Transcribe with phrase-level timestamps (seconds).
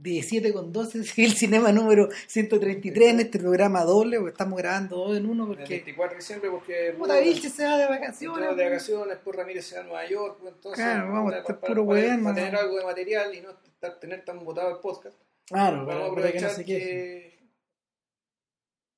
[0.00, 5.16] 17 con 12, el cinema número 133 en este programa doble, porque estamos grabando dos
[5.16, 5.46] en uno.
[5.46, 5.62] Porque...
[5.62, 6.94] El 24 de diciembre, porque.
[6.98, 8.56] Puta Vilche se va de vacaciones.
[8.56, 10.84] de vacaciones, pues Ramírez se va a Nueva York, pues entonces.
[10.84, 14.24] Claro, vamos a estar puro para, para, tener algo de material y no estar, tener
[14.24, 15.16] tan botado el podcast.
[15.46, 17.32] Claro, vamos a aprovechar que, que,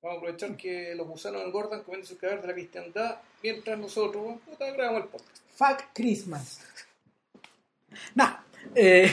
[0.02, 4.38] Vamos a aprovechar que los gusanos engordan comiendo su cadáver de la cristiandad mientras nosotros
[4.44, 5.42] puta, grabamos el podcast.
[5.54, 6.60] Fuck Christmas.
[8.16, 8.24] No.
[8.74, 9.08] Eh.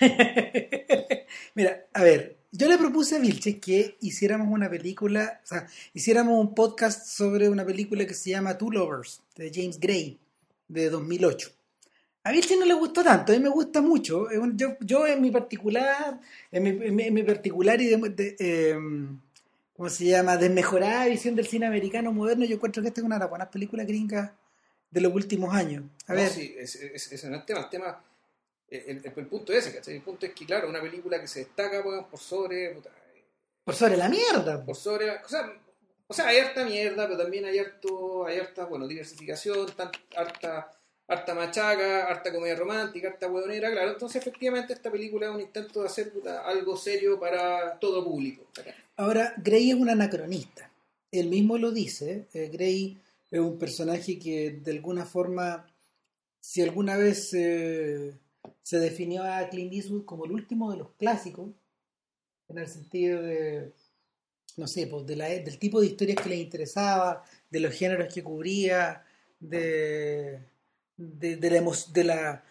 [1.54, 6.40] Mira, a ver, yo le propuse a Vilches que hiciéramos una película, o sea, hiciéramos
[6.40, 10.18] un podcast sobre una película que se llama Two Lovers, de James Gray,
[10.66, 11.50] de 2008.
[12.24, 14.28] A Vilches no le gustó tanto, a mí me gusta mucho.
[14.54, 16.20] Yo, yo en mi particular,
[16.50, 19.20] en mi, en mi, particular y de, em,
[19.76, 20.36] ¿cómo se llama?
[20.36, 23.48] Desmejorada visión del cine americano moderno, yo encuentro que esta es una de las buenas
[23.48, 24.30] películas gringas
[24.90, 25.84] de los últimos años.
[26.06, 26.30] A ver.
[26.30, 28.02] Sí, es, es, es, tema, el tema
[28.70, 29.96] el, el, punto es ese, ¿cachai?
[29.96, 32.76] El punto es que, claro, una película que se destaca por sobre.
[33.64, 34.64] por sobre la mierda.
[34.64, 35.10] Por sobre.
[35.10, 35.50] O sea,
[36.06, 40.70] o sea, hay harta mierda, pero también hay harto, hay harta, bueno, diversificación, tan, harta,
[41.06, 43.92] harta machaca, harta comedia romántica, harta huevonera, claro.
[43.92, 46.12] Entonces, efectivamente, esta película es un intento de hacer
[46.44, 48.46] algo serio para todo público.
[48.96, 50.70] Ahora, Grey es un anacronista.
[51.10, 52.26] Él mismo lo dice.
[52.32, 52.98] Eh, Grey
[53.30, 55.66] es un personaje que, de alguna forma,
[56.40, 57.32] si alguna vez.
[57.34, 58.14] Eh,
[58.68, 61.48] se definió a Clint Eastwood como el último de los clásicos,
[62.48, 63.72] en el sentido de,
[64.58, 68.12] no sé, pues de la, del tipo de historias que le interesaba, de los géneros
[68.12, 69.06] que cubría,
[69.40, 70.38] de,
[70.98, 71.62] de, de la,
[71.94, 72.44] de la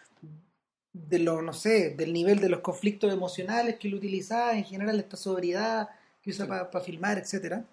[0.92, 4.98] de lo, no sé, del nivel de los conflictos emocionales que él utilizaba, en general
[4.98, 5.88] esta sobriedad
[6.20, 7.64] que usa para filmar, etcétera.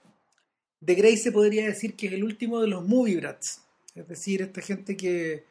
[0.81, 3.63] De Grey se podría decir que es el último de los movie brats,
[3.95, 5.45] es decir, esta gente que,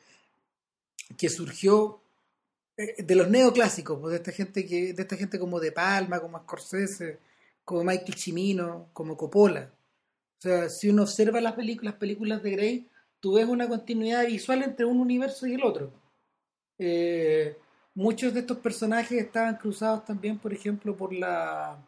[1.19, 2.04] que surgió
[2.77, 6.39] de los neoclásicos, pues de esta gente que, de esta gente como De Palma, como
[6.41, 7.21] Scorsese,
[7.65, 9.71] como Michael Cimino, como Coppola.
[10.39, 12.89] O sea, si uno observa las películas, las películas de Grey,
[13.21, 15.93] tú ves una continuidad visual entre un universo y el otro.
[16.79, 17.57] Eh,
[17.95, 21.79] muchos de estos personajes estaban cruzados también, por ejemplo, por la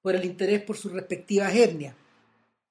[0.00, 1.94] por el interés por sus respectivas etnias.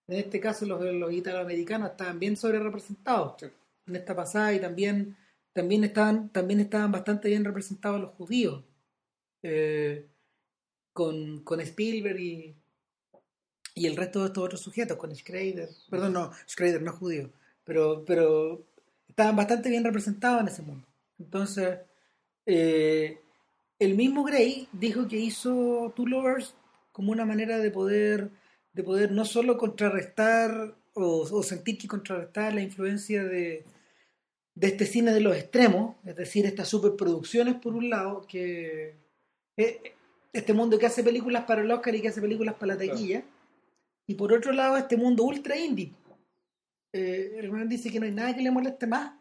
[0.08, 3.44] En este caso, los, los italoamericanos estaban bien sobre representados
[3.86, 5.16] en esta pasada y también
[5.54, 8.64] también estaban, también estaban bastante bien representados los judíos.
[9.42, 10.08] Eh,
[10.94, 12.56] con, con, Spielberg y,
[13.76, 17.32] y el resto de estos otros sujetos, con Schrader, perdón, no, Schrader no es judío,
[17.64, 18.66] pero, pero
[19.08, 20.86] estaban bastante bien representados en ese mundo.
[21.18, 21.80] Entonces,
[22.46, 23.22] eh,
[23.80, 26.56] el mismo Gray dijo que hizo Two Lovers
[26.92, 28.30] como una manera de poder,
[28.74, 33.64] de poder no solo contrarrestar o, o sentir que contrarrestar la influencia de,
[34.60, 38.94] de este cine de los extremos, es decir, estas superproducciones por un lado, que
[40.34, 43.24] este mundo que hace películas para el Oscar y que hace películas para la taquilla,
[44.06, 45.94] y por otro lado este mundo ultra indie.
[46.92, 49.14] Eh, el man dice que no hay nada que le moleste más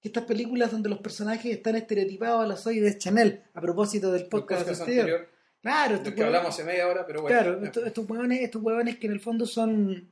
[0.00, 4.10] que estas películas donde los personajes están estereotipados a la soy de Chanel, a propósito
[4.10, 5.28] del podcast, anterior.
[5.62, 7.38] Claro, estos que hablamos hace media hora, pero bueno.
[7.38, 10.10] Claro, estos, estos, huevones, estos huevones que en el fondo son.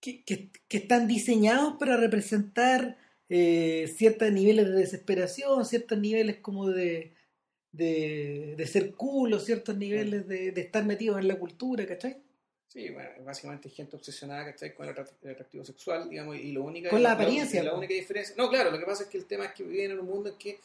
[0.00, 2.96] que, que, que están diseñados para representar
[3.36, 7.12] eh, ciertos niveles de desesperación, ciertos niveles como de,
[7.72, 12.16] de, ser culo, ciertos niveles de, estar metidos en la cultura, ¿cachai?
[12.68, 14.72] Sí, bueno, básicamente gente obsesionada, ¿cachai?
[14.72, 16.90] Con el atractivo sexual, digamos, y lo única...
[16.90, 17.60] Con la apariencia.
[17.64, 18.36] La, única diferencia...
[18.38, 20.28] No, claro, lo que pasa es que el tema es que viven en un mundo
[20.28, 20.60] en que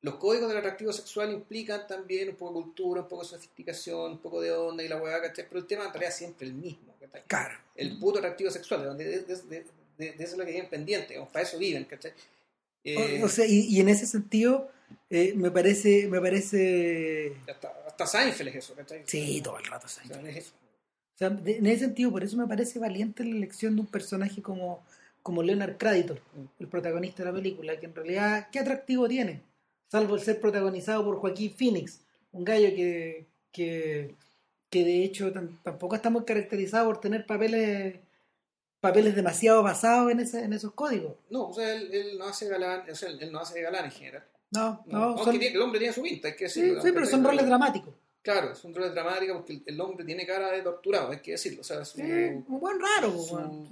[0.00, 4.12] los códigos del atractivo sexual implican también un poco de cultura, un poco de sofisticación,
[4.12, 5.46] un poco de onda y la hueá, ¿cachai?
[5.46, 7.22] Pero el tema en realidad siempre el mismo, ¿cachai?
[7.26, 7.58] Claro.
[7.76, 9.66] El puto atractivo sexual, de donde de, de,
[9.98, 12.12] eso es lo que viven pendiente, para eso viven, ¿cachai?
[12.84, 14.70] Eh, o, sea, y, en ese sentido,
[15.08, 16.06] eh, me parece.
[16.08, 17.32] Me parece...
[17.48, 19.02] Hasta, hasta Seinfeld es eso, ¿cachai?
[19.06, 20.38] Sí, todo el rato Seinfeld.
[21.14, 24.42] O sea, en ese sentido, por eso me parece valiente la elección de un personaje
[24.42, 24.84] como,
[25.22, 26.62] como Leonard Creditor, mm.
[26.62, 29.40] el protagonista de la película, que en realidad, ¿qué atractivo tiene?
[29.88, 32.00] Salvo el ser protagonizado por Joaquín Phoenix,
[32.32, 34.14] un gallo que, que,
[34.68, 35.32] que de hecho
[35.62, 37.94] tampoco está muy caracterizado por tener papeles
[38.84, 41.14] papeles demasiado basados en, ese, en esos códigos.
[41.30, 44.24] No, o sea, él, no hace galán, o sea, él no hace galán en general.
[44.50, 45.02] No, no.
[45.16, 46.82] Aunque el hombre tiene su pinta, hay que decirlo.
[46.82, 47.94] Sí, sí pero son roles dramáticos.
[48.20, 51.62] Claro, son roles dramáticos porque el, hombre tiene cara de torturado, hay que decirlo.
[51.62, 53.14] O sea, su, un buen raro.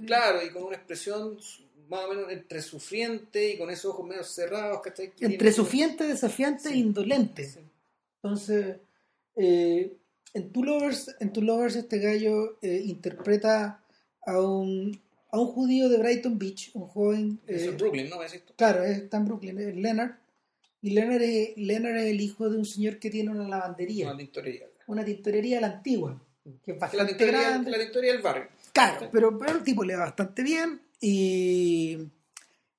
[0.05, 1.37] Claro, y con una expresión
[1.89, 4.81] más o menos entre sufriente y con esos ojos medio cerrados.
[4.81, 5.13] ¿cachai?
[5.19, 7.53] Entre sufriente, desafiante e indolente.
[8.15, 8.77] Entonces,
[9.35, 9.95] eh,
[10.33, 13.83] en, Two Lovers, en Lovers este gallo eh, interpreta
[14.25, 15.02] a un,
[15.33, 17.39] a un judío de Brighton Beach, un joven...
[17.47, 18.21] Es en eh, Brooklyn, ¿no?
[18.21, 18.53] ¿Es esto?
[18.55, 20.11] Claro, está en Brooklyn, es Leonard.
[20.81, 24.17] Y Leonard es, Leonard es el hijo de un señor que tiene una lavandería, Una
[24.17, 24.67] tintorería.
[24.87, 27.71] una tintorería de la antigua, que es Que la bastante tintorería, grande.
[27.71, 28.47] la tintorería del barrio.
[28.73, 31.97] Claro, pero, pero el tipo le va bastante bien y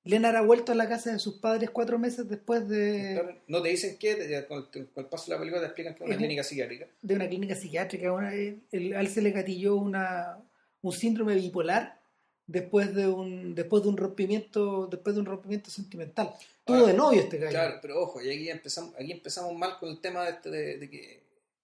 [0.05, 3.69] Leonard ha vuelto a la casa de sus padres cuatro meses después de, No te
[3.69, 6.87] dicen te- con, el, paso de la película te explican que es una clínica psiquiátrica.
[7.01, 8.13] de una clínica psiquiátrica.
[8.13, 10.37] Una- el- a él se le gatilló una,
[10.83, 11.99] un síndrome bipolar
[12.47, 16.33] después de un después de un rompimiento después de un rompimiento sentimental.
[16.63, 17.51] Tuvo de novio este gallo.
[17.51, 20.77] Claro, pero ojo, y aquí empezamos, aquí empezamos mal con el tema de, este de,
[20.77, 21.23] de que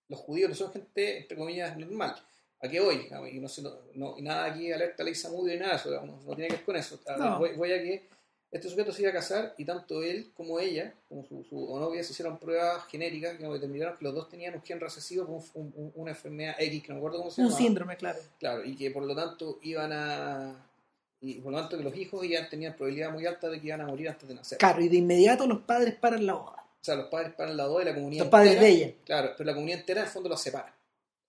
[0.09, 2.15] los judíos no son gente, entre comillas, normal.
[2.63, 2.97] ¿A qué voy?
[2.99, 6.23] digamos, Y, no, no, no- y nada aquí alerta ley Samudio y nada eso, digamos,
[6.25, 6.99] no, tiene que ver con eso.
[7.07, 7.39] A- No.
[7.39, 8.07] Voy, voy a que
[8.51, 12.03] este sujeto se iba a casar y tanto él como ella, como su, su novia,
[12.03, 15.73] se hicieron pruebas genéricas que determinaron que los dos tenían un gen recesivo con un-
[15.75, 17.57] un- una enfermedad X, que no me acuerdo cómo se un llama.
[17.57, 18.19] síndrome, claro.
[18.39, 20.67] Claro, y que por lo tanto iban a.
[21.21, 23.81] Y por lo tanto que los hijos ya tenían probabilidad muy alta de que iban
[23.81, 24.57] a morir antes de nacer.
[24.57, 26.55] Claro, y de inmediato los padres paran la boda.
[26.57, 28.93] O sea, los padres paran la boda y la comunidad Los padres entera- de ella.
[29.05, 30.75] Claro, pero la comunidad entera en el fondo los separa.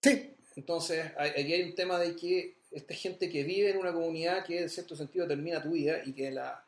[0.01, 0.35] Sí.
[0.55, 4.63] Entonces, aquí hay un tema de que esta gente que vive en una comunidad que
[4.63, 6.65] en cierto sentido termina tu vida y que la,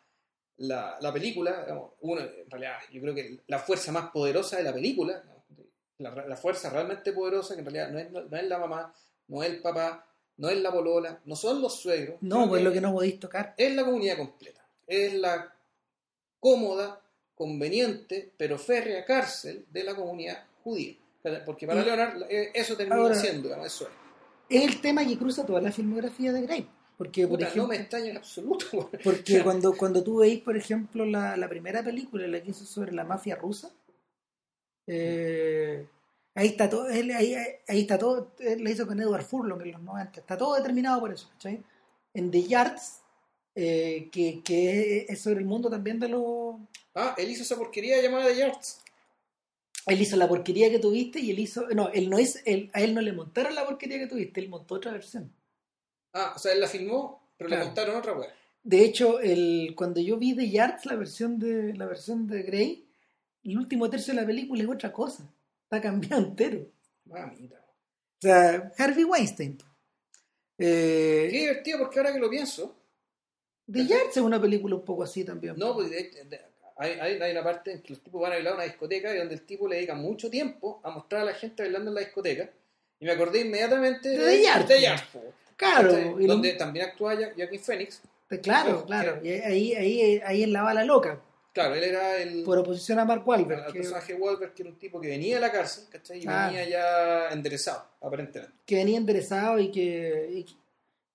[0.58, 4.64] la, la película, digamos, uno, en realidad, yo creo que la fuerza más poderosa de
[4.64, 5.24] la película,
[5.98, 8.94] la, la fuerza realmente poderosa, que en realidad no es, no, es la mamá,
[9.28, 10.08] no es el papá,
[10.38, 12.18] no es la polola, no son los suegros.
[12.22, 13.54] No, pues lo que no podéis tocar.
[13.58, 14.66] es la comunidad completa.
[14.88, 15.54] Es la
[16.40, 17.02] cómoda,
[17.34, 20.96] conveniente, pero férrea cárcel de la comunidad judía.
[21.46, 23.92] Porque para Y- Leonard eh, eso termina Ahora- siendo, digamos, eso es.
[24.58, 26.70] Es el tema que cruza toda la filmografía de Grey.
[26.98, 28.90] Porque, por Puta, ejemplo, no me extraña en absoluto.
[29.04, 32.92] porque cuando, cuando tú veis, por ejemplo, la, la primera película, la que hizo sobre
[32.94, 33.72] la mafia rusa,
[34.88, 35.88] eh,
[36.36, 37.34] ahí está todo, él- ahí,
[37.68, 41.00] ahí- está todo, él la hizo con Edward Furlong en los 90, está todo determinado
[41.00, 41.64] por eso, ¿cachai?
[42.14, 43.02] En The Yards,
[43.56, 46.56] eh, que, que es sobre el mundo también de los...
[46.94, 48.82] Ah, él hizo esa porquería llamada The Yards.
[49.88, 51.68] Él hizo la porquería que tuviste y él hizo...
[51.70, 54.50] No, él no es, él, a él no le montaron la porquería que tuviste, él
[54.50, 55.32] montó otra versión.
[56.14, 58.30] Ah, o sea, él la filmó, pero le montaron otra weá.
[58.64, 62.88] De hecho, el, cuando yo vi The Yards, la versión de la versión de Grey,
[63.44, 65.30] el último tercio de la película es otra cosa.
[65.76, 66.68] Está cambiado entero.
[67.06, 67.56] Mamita.
[67.58, 69.58] O sea, Harvey Weinstein.
[70.58, 72.76] Eh, Qué divertido porque ahora que lo pienso,
[73.70, 75.56] The Yards es una película un poco así también.
[75.58, 76.42] no, pues de- de-
[76.78, 79.14] hay, hay, hay una parte en que los tipos van a bailar a una discoteca
[79.14, 81.96] y donde el tipo le dedica mucho tiempo a mostrar a la gente bailando en
[81.96, 82.50] la discoteca.
[83.00, 84.18] Y me acordé inmediatamente De.
[84.68, 85.22] The Yards, po.
[85.58, 86.08] claro, ¿Cachai?
[86.24, 88.02] y lo- donde también actúa Joaquin Phoenix.
[88.42, 89.22] claro, Ojo, claro.
[89.22, 91.22] que- Y ahí, ahí, ahí es la bala loca,
[91.56, 94.72] Claro, él era el, por oposición a Mark el Wahlberg, que, personaje Wahlberg, que era
[94.72, 96.20] un tipo que venía de la cárcel, ¿cachai?
[96.22, 96.48] Y Ah.
[96.48, 98.54] venía ya enderezado, aparentemente.
[98.66, 100.46] que venía enderezado y que, y,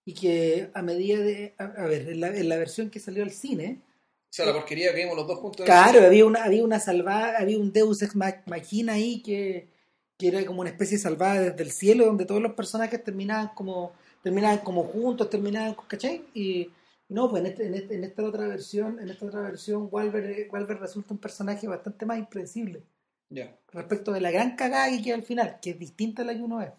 [0.06, 1.54] y que a medida de...
[1.58, 4.54] A, a ver, en la, en la versión que salió al cine, O sea, la
[4.54, 5.60] porquería que vimos los dos juntos.
[5.60, 9.68] el Claro, había una, había una salvada, había un Deus ex ma- machina ahí que,
[10.16, 13.50] que era como una especie de salvada desde el cielo, donde todos los personajes terminaban
[13.54, 16.24] como, terminaban como juntos, terminaban, ¿cachai?
[16.32, 16.70] Y
[17.10, 20.48] no, pues en, este, en, este- en esta otra versión, en esta otra versión, Walver,
[20.50, 22.82] Walver resulta un personaje bastante más impredecible
[23.28, 23.56] Ya.
[23.72, 26.42] respecto de la gran cagada que queda al final, que es distinta a la que
[26.42, 26.72] uno ve.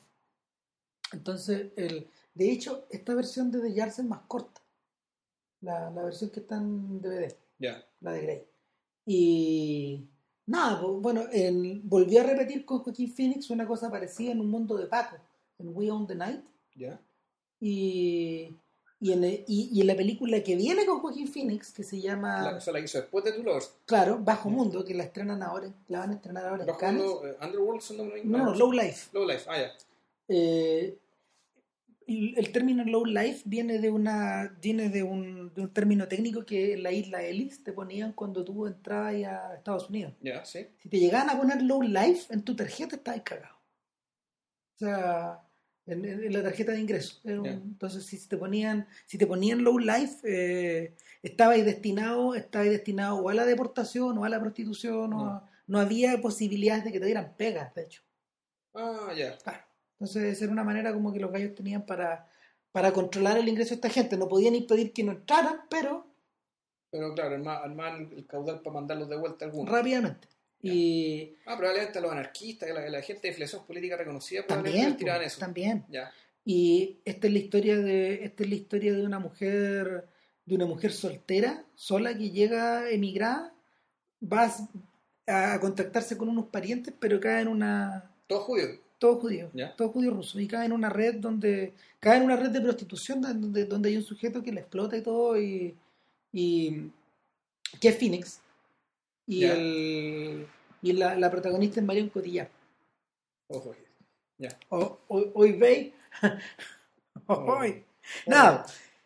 [1.13, 4.61] Entonces, el, de hecho, esta versión de The Yards es más corta.
[5.61, 7.85] La, la versión que está en DVD Ya.
[7.99, 8.43] la de Grey.
[9.05, 10.07] Y
[10.47, 14.49] nada, pues, bueno, en- volvió a repetir con Joaquín Phoenix una cosa parecida en un
[14.49, 15.17] mundo de Paco,
[15.59, 16.41] en We Own the Night.
[16.75, 16.99] Ya.
[17.59, 18.55] Y,
[19.01, 21.99] y, en, el- y, y en la película que viene con Joaquin Phoenix, que se
[21.99, 23.73] llama, La, o sea, la hizo después de Two Lovers.
[23.85, 27.03] claro, Bajo Mundo, que la estrenan ahora, la van a estrenar ahora en Bajo Cannes.
[27.03, 29.09] mundo, eh, Underworld, son No, no, Low Life.
[29.13, 29.71] Low Life, ah, ya.
[30.27, 30.97] Eh,
[32.07, 36.45] el el término low life viene de una viene de un, de un término técnico
[36.45, 40.13] que en la isla Ellis te ponían cuando tú entrabas a Estados Unidos.
[40.21, 40.67] Ya, sí.
[40.79, 43.55] Si te llegaban a poner low life en tu tarjeta, estabas cagado.
[44.75, 45.39] O sea,
[45.93, 47.19] en, la tarjeta de ingreso.
[47.23, 47.45] Un-.
[47.45, 53.29] Entonces, si te ponían, si te ponían low life, eh, estabais destinado, estabais destinado o
[53.29, 55.25] a la deportación o a la prostitución, o No.
[55.29, 58.01] a- no había posibilidades de que te dieran pegas, de hecho.
[58.73, 59.37] Ah, ya.
[59.37, 59.63] Claro.
[59.99, 62.27] Entonces, esa era una manera como que los gallos tenían para,
[62.71, 64.17] para controlar el ingreso de esta gente.
[64.17, 66.07] No podían impedir que no entraran, pero
[66.89, 69.71] Pero claro, armar, armar el caudal para mandarlos de vuelta a algunos.
[69.71, 70.27] rápidamente.
[70.63, 75.39] Y Ah, probablemente los anarquistas, la, la gente de inflexión política reconocida, también, tiraban eso.
[75.39, 75.83] también.
[75.89, 76.11] Ya.
[76.45, 80.07] Y esta es la historia de esta es la historia de una mujer
[80.45, 83.53] de una mujer soltera, sola que llega emigrada,
[84.21, 84.51] va
[85.27, 88.79] a, a contactarse con unos parientes, pero cae en una Todos judíos.
[88.97, 89.75] todo judío, Ya.
[89.75, 93.21] todo judío ruso y cae en una red donde cae en una red de prostitución
[93.21, 95.75] donde, donde hay un sujeto que la explota y todo y,
[96.33, 96.89] y
[97.79, 98.41] que es Phoenix
[99.31, 99.53] y, Ya.
[99.53, 100.47] el,
[100.81, 102.49] y la, la protagonista es Marion Cotillard.
[103.47, 103.75] Ojo.
[104.37, 104.49] Ya.
[104.69, 105.93] O- o- Hoy veis.
[107.27, 107.83] Hoy.
[108.27, 108.65] Nada.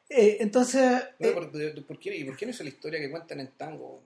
[0.10, 1.04] eh, entonces.
[1.20, 3.48] No, eh, ¿por, por qué, ¿Y por qué no hizo la historia que cuentan en
[3.58, 4.02] tango?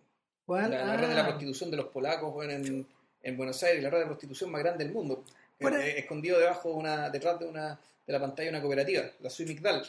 [0.46, 0.72] ¿cuál?
[0.72, 2.86] La, la red de la Ah, prostitución de los polacos bueno, en,
[3.22, 5.24] en Buenos Aires, la red de prostitución más grande del mundo.
[5.60, 8.56] Por Eh, ahí- eh, escondido debajo de una, detrás de una de la pantalla de
[8.58, 9.86] una cooperativa, la Sui Migdal.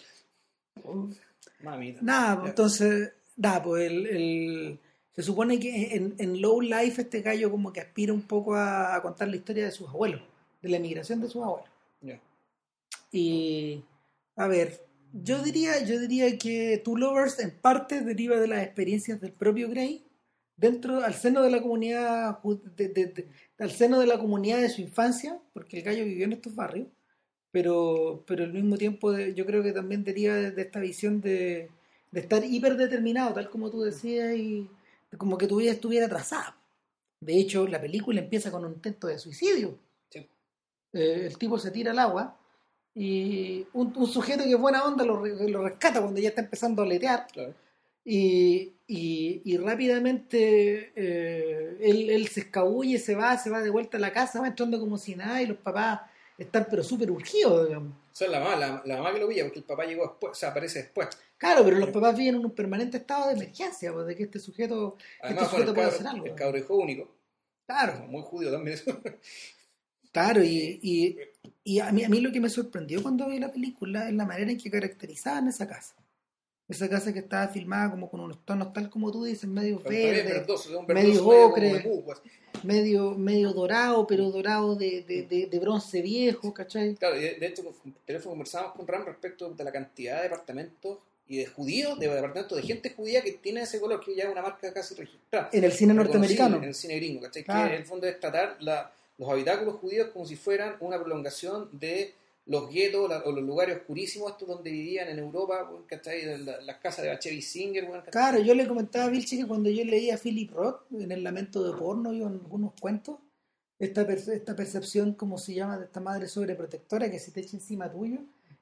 [1.62, 2.00] Mamita.
[2.02, 2.49] Nada, Ya.
[2.50, 3.12] entonces.
[3.37, 4.78] Nada, pues el, el-
[5.20, 8.94] se supone que en, en Low Life este gallo como que aspira un poco a,
[8.94, 10.22] a contar la historia de sus abuelos,
[10.62, 11.68] de la emigración de sus abuelos.
[12.00, 12.18] Ya.
[13.12, 13.82] Y
[14.36, 14.80] a ver,
[15.12, 19.68] yo diría, yo diría que Two Lovers en parte deriva de las experiencias del propio
[19.68, 20.02] Gray
[20.56, 22.38] dentro, al seno de la comunidad,
[22.76, 26.24] de- de- de- al seno de la comunidad de su infancia, porque el gallo vivió
[26.24, 26.86] en estos barrios,
[27.50, 31.68] pero, pero al mismo tiempo yo creo que también deriva de, de esta visión de,
[32.12, 34.68] de estar hiperdeterminado, tal como tú decías, y
[35.19, 36.57] como que tu vida estuviera trazada.
[37.21, 39.79] De hecho, la película empieza con un intento de suicidio.
[40.11, 40.21] Sí.
[40.93, 42.37] Eh, el tipo se tira al agua
[42.95, 46.83] y un, un sujeto que es buena onda lo, lo rescata cuando ya está empezando
[46.83, 47.55] a letear Claro.
[48.05, 53.97] y, y, y rápidamente eh, él, él se escabulle, se va, se va de vuelta
[53.97, 56.00] a la casa, va entrando como si nada y los papás
[56.38, 57.93] están pero súper urgidos, digamos.
[58.12, 60.33] O sea, la mamá, la, la mamá que lo pilla, porque el papá llegó después,
[60.33, 61.09] o sea, aparece después.
[61.38, 64.38] Claro, pero los papás viven en un permanente estado de emergencia, pues, de que este
[64.40, 66.26] sujeto, Además, este sujeto puede cabro, hacer algo.
[66.26, 67.17] el cabro hijo único,
[67.67, 68.75] Claro, muy judío también.
[68.76, 69.00] eso.
[70.12, 71.19] claro, y, y,
[71.64, 74.26] y a, mí, a mí lo que me sorprendió cuando vi la película es la
[74.26, 75.95] manera en que caracterizaban esa casa.
[76.70, 80.22] Esa casa que estaba filmada como con unos tonos tal como tú dices, medio verde,
[80.22, 81.84] verdoso, medio verdoso como ocre.
[82.62, 86.94] medio, medio dorado, pero dorado de, de, de, de bronce viejo, ¿cachai?
[86.94, 87.62] Claro, y de, hecho,
[88.04, 92.56] teléfono conversábamos con Ram respecto de la cantidad de departamentos y de judíos, de departamentos
[92.56, 95.48] de gente judía que tiene ese color, que ya es una marca casi registrada.
[95.52, 96.56] En el cine norteamericano.
[96.56, 97.44] En el cine gringo, ¿cachai?
[97.44, 97.68] Claro.
[97.68, 101.68] Que en el fondo es tratar la- los habitáculos judíos como si fueran una prolongación
[101.72, 102.14] de
[102.50, 105.71] los guetos la- o los lugares oscurísimos estos donde vivían en Europa.
[105.88, 107.88] De la- las casas de Bachevi Singer.
[108.11, 111.23] Claro, yo le comentaba a Vilche que cuando yo leía a Philip Roth en El
[111.23, 113.19] Lamento de Porno y en algunos cuentos,
[113.78, 117.57] esta, perce- esta percepción, como se llama, de esta madre sobreprotectora que se te echa
[117.57, 118.19] encima tuyo,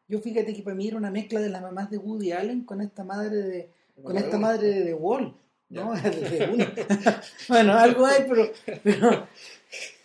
[0.07, 2.81] yo fíjate que para mí era una mezcla de las mamás de Woody Allen con
[2.83, 3.71] esta madre de,
[4.03, 4.47] con esta uno.
[4.47, 5.35] madre de The Wall.
[5.71, 5.93] ¿no?
[6.03, 6.77] De
[7.49, 8.53] bueno, algo hay, pero.
[8.83, 9.27] pero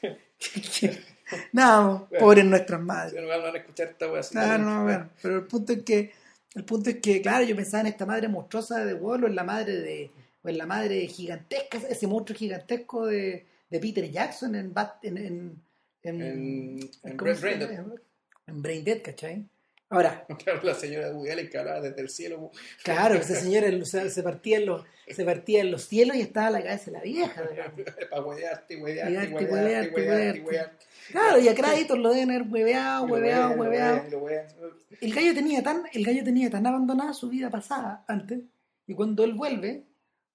[1.52, 3.22] no, pobres nuestras madres.
[3.22, 4.34] No van a escuchar esta wea así.
[4.34, 6.12] Claro, no, bueno, pero el punto es que
[6.56, 9.36] el punto es que, claro, yo pensaba en esta madre monstruosa de Wall o en
[9.36, 10.12] la madre de
[10.44, 15.18] o en la madre gigantesca, ese monstruo gigantesco de, de Peter Jackson en Bat- en
[15.18, 15.62] en,
[16.04, 16.22] en,
[17.04, 17.18] En-.
[18.46, 19.46] En Brain Dead, ¿cachai?
[19.94, 22.52] Ahora, Claro, la señora Allen que hablaba desde el cielo.
[22.84, 26.22] claro, esa señora o sea, se partía en los se partía en los cielos y
[26.22, 27.44] estaba la cabeza de la vieja.
[28.10, 29.94] Para huevearte, Huevearte, huevearte,
[30.42, 30.86] huevearte.
[31.12, 34.02] Claro, y a créditos lo deben haber hueveado, hueveado, hueveado.
[35.02, 38.40] El gallo tenía tan, el gallo tenía tan abandonada su vida pasada antes,
[38.88, 39.84] y cuando él vuelve,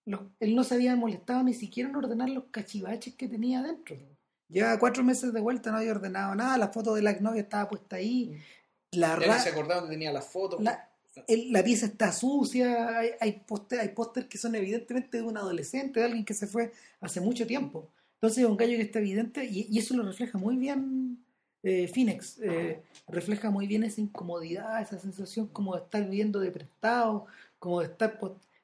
[0.04, 3.96] los- él no se había molestado ni siquiera en ordenar los cachivaches que tenía adentro.
[4.50, 7.68] Lleva cuatro meses de vuelta, no había ordenado nada, la foto de la exnovia estaba
[7.68, 8.38] puesta ahí,
[8.92, 10.62] la, Ya se acordaba dónde tenía las fotos.
[10.62, 10.88] la,
[11.26, 15.36] el- la pieza está sucia, hay, hay póster hay póster que son evidentemente de un
[15.36, 17.88] adolescente, de alguien que se fue hace mucho tiempo.
[18.14, 21.24] Entonces es un gallo que está evidente y, y eso lo refleja muy bien
[21.62, 22.38] eh, Phoenix.
[22.40, 27.26] eh, refleja muy bien esa incomodidad, esa sensación como de estar viviendo de prestado,
[27.58, 28.18] como de estar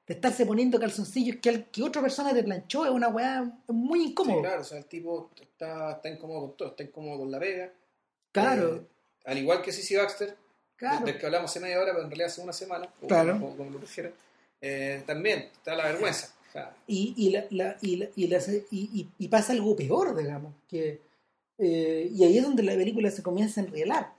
[0.07, 4.01] de estarse poniendo calzoncillos que, al- que otra persona te planchó, es una weá muy
[4.01, 4.41] Sí, incómodo.
[4.43, 7.73] claro, o sea, el tipo está, está incómodo con todo, está incómodo con la pega.
[8.33, 8.87] claro, Eh,
[9.25, 10.37] al igual que Sissy Baxter,
[10.77, 11.05] claro.
[11.05, 13.33] del que hablamos hace media hora, pero en realidad hace una semana, o Claro.
[13.41, 14.13] como, como lo prefieran,
[14.61, 16.31] eh, también está la vergüenza.
[16.87, 18.39] Y, y, la, la- y, la- y, la-
[18.71, 21.01] y- y- y pasa algo peor, digamos, que
[21.59, 24.13] eh, y ahí es donde la película se comienza a enrielar.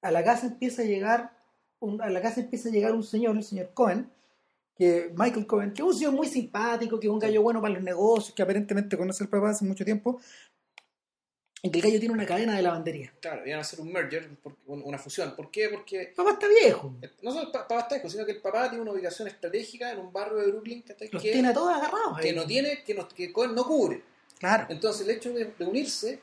[0.00, 1.32] A la casa empieza a llegar
[1.80, 4.08] un- a la casa empieza a llegar un señor, el señor Cohen,
[4.76, 7.74] que Michael Cohen, que es un señor muy simpático, que es un gallo bueno para
[7.74, 10.20] los negocios, que aparentemente conoce al papá hace mucho tiempo,
[11.64, 13.12] y que el gallo tiene una cadena de lavandería.
[13.20, 14.28] claro, iban a hacer un merger,
[14.66, 15.34] una fusión.
[15.36, 15.68] ¿Por qué?
[15.68, 16.92] Porque papá está viejo,
[17.22, 20.00] no solo el papá está hijo, sino que el papá tiene una ubicación estratégica en
[20.00, 21.08] un barrio de Brooklyn ¿cachai?
[21.12, 22.18] los que, tiene a todos agarrados.
[22.18, 22.24] ahí.
[22.24, 24.02] que no tiene, que, no, que Cohen no cubre.
[24.40, 24.66] Claro.
[24.70, 26.18] Entonces el hecho de, de unirse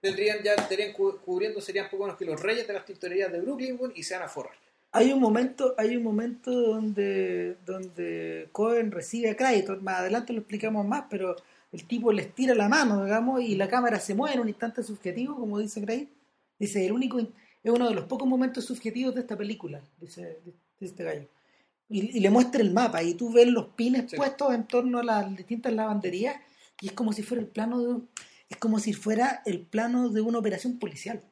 [0.00, 3.40] tendrían ya estarían cu- cubriendo serían poco menos que los reyes de las tintorerías de
[3.40, 4.52] Brooklyn y se van a forrar.
[4.92, 10.38] Hay un momento, hay un momento donde, donde Cohen recibe a crédito, más adelante lo
[10.38, 11.34] explicamos más, pero
[11.74, 14.82] el tipo les tira la mano, digamos, y la cámara se mueve en un instante
[14.82, 16.08] subjetivo, como dice Gray.
[16.58, 17.26] Dice, el único, es
[17.70, 21.26] uno de los pocos momentos subjetivos de esta película, dice, dice este gallo.
[21.88, 24.16] Y, y le muestra el mapa, y tú ves los pines Sí.
[24.16, 26.36] puestos en torno a las distintas lavanderías,
[26.80, 28.08] y es como si fuera el plano de un-
[28.48, 31.22] es como si fuera el plano de una operación policial.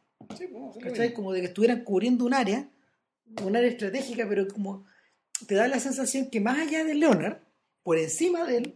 [1.14, 2.68] Como de que estuvieran cubriendo un área,
[3.44, 4.84] un área estratégica, pero como
[5.46, 7.38] te da la sensación que más allá de Leonard,
[7.82, 8.75] por encima de él,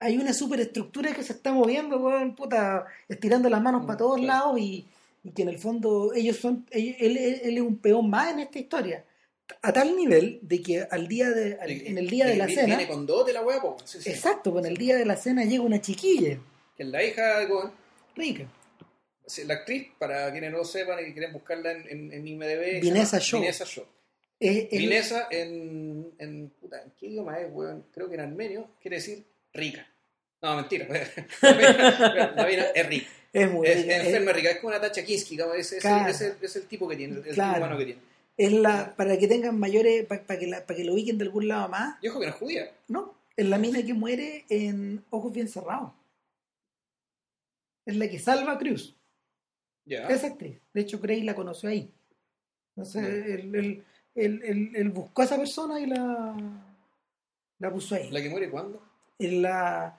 [0.00, 4.18] hay una superestructura que se está moviendo, weón, puta, estirando las manos Mm, para todos
[4.18, 4.44] claro.
[4.46, 4.86] lados y,
[5.22, 8.32] y que en el fondo ellos son, ellos- él, él- él es un peón más
[8.32, 9.04] en esta historia.
[9.62, 12.46] A tal nivel de que al día de, al- De- en el día de la
[12.48, 13.74] cena, Viene con dote la weá, pues.
[13.84, 14.10] Sí, sí.
[14.10, 16.38] exacto, con el día de la cena llega una chiquilla
[16.76, 17.70] Que es la hija de Cohen.
[18.16, 18.46] rica.
[19.46, 22.80] La actriz, para quienes no lo sepan y quieren buscarla en, en, en IMDb.
[23.20, 23.84] Shaw.
[24.40, 27.84] Es- es- Vinessa en, en, puta, ¿en qué idioma es, weón?
[27.92, 29.86] Creo que en armenio quiere decir rica.
[30.42, 30.86] No, mentira.
[31.42, 33.06] La mina- la mina es rica.
[33.32, 34.50] es muy rica, es enferma rica.
[34.50, 35.38] Es como una Tacha Kinski.
[35.56, 36.04] Es, es, Claro.
[36.06, 37.54] el, es, el, es el tipo que tiene, el Claro.
[37.54, 38.00] tipo humano que tiene.
[38.36, 41.46] es la, para que tengan mayores, para que, la- para que lo ubiquen de algún
[41.48, 42.70] lado más, Y ojo que no es judía.
[42.88, 45.92] No, es la mina que muere en Ojos Bien Cerrados.
[47.86, 48.94] Es la que salva a Cruz.
[49.84, 50.06] Ya.
[50.08, 50.58] Esa actriz.
[50.72, 51.90] De hecho, Gray la conoció ahí.
[52.76, 53.34] Entonces, Ya.
[53.34, 56.36] él, él- él- él- él buscó a esa persona y la,
[57.58, 58.10] la puso ahí.
[58.10, 58.82] ¿La que muere cuándo?
[59.18, 59.98] Es la,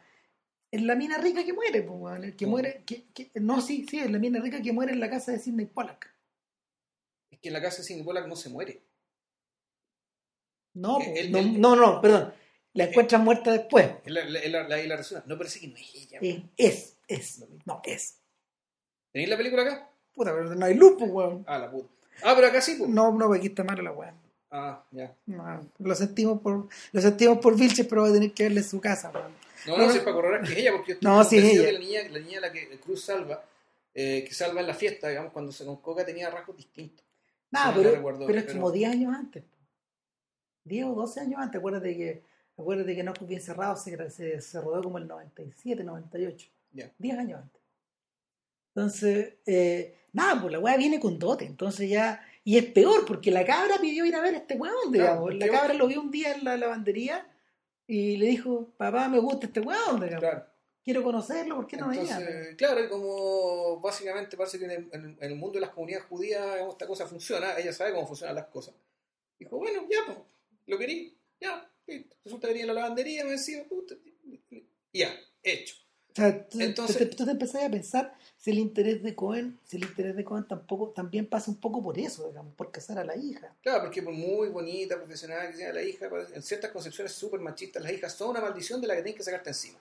[0.72, 2.52] es la mina rica que muere, pues, weón, el que ¿Cómo?
[2.58, 2.84] muere.
[2.86, 5.40] Que, que- no, sí, sí, es la mina rica que muere en la casa de
[5.40, 6.14] Sidney Pollack.
[7.30, 8.82] Es que en la casa de Sidney Pollack no se muere.
[10.74, 12.34] No, Eh, no, no, no, perdón.
[12.74, 13.86] La encuentran muerta después.
[14.06, 15.24] Es la, la, la, la, la resuena.
[15.28, 16.20] No parece que no es ella.
[16.22, 17.44] Es, es, es.
[17.66, 18.20] No, es.
[19.12, 19.90] ¿Tenéis la película acá?
[20.16, 21.44] Puta, pero no hay luz, pues, weón.
[21.48, 21.90] Ah, la puta.
[22.24, 22.90] Ah, pero acá sí, pues.
[22.90, 24.14] No, no, aquí está mala la weá.
[24.52, 25.14] Ah, ya.
[25.26, 28.80] No, lo sentimos por lo sentimos por Vilches, pero va a tener que verle su
[28.80, 29.34] casa, weón.
[29.68, 31.38] No, No, no, si es para corroborar que es ella, porque yo estoy No, sí
[31.38, 31.66] es ella.
[31.66, 33.44] que la niña, la niña la que Cruz salva,
[33.94, 37.06] eh, que salva en la fiesta, digamos, cuando se con Coca tenía rasgos distintos.
[37.52, 39.44] No pero, recuerdo, pero es pero- como 10 años antes.
[40.64, 41.60] 10 o 12 años antes.
[41.60, 42.24] Acuérdate que,
[42.58, 46.48] acuérdate que No Ojos Bien Cerrados se, se, se rodó como el 97, 98.
[46.72, 46.90] Ya.
[46.98, 47.62] 10 años antes.
[48.74, 51.46] Entonces, eh, nada, pues la weá viene con dote.
[51.46, 52.26] Entonces ya.
[52.44, 55.30] Y es peor, porque la cabra pidió ir a ver a este weón, digamos.
[55.30, 57.28] Claro, la ¿qué- cabra lo vio un día en la lavandería
[57.88, 60.00] y le dijo: Papá, me gusta este weón.
[60.08, 60.46] Claro.
[60.84, 62.18] Quiero conocerlo, ¿por qué no venía?
[62.18, 66.08] Entonces, claro, y como básicamente parece que en el, en el mundo de las comunidades
[66.08, 68.74] judías esta cosa funciona, ella sabe cómo funcionan las cosas.
[69.38, 70.18] Dijo, bueno, ya, pues,
[70.66, 72.16] lo querí, ya, listo.
[72.26, 73.94] Resulta que venía la lavandería, me decía, puta,
[74.92, 75.14] ya,
[75.44, 75.76] hecho.
[76.10, 79.14] O sea, tú, Entonces- tú te, tú te empezás a pensar si el interés de
[79.14, 82.72] Cohen, si el interés de Cohen tampoco, también pasa un poco por eso, digamos, por
[82.72, 83.54] casar a la hija.
[83.62, 87.84] Claro, porque por muy bonita, profesional que sea la hija, en ciertas concepciones súper machistas,
[87.84, 89.78] las hijas son una maldición de la que tienes que sacarte encima.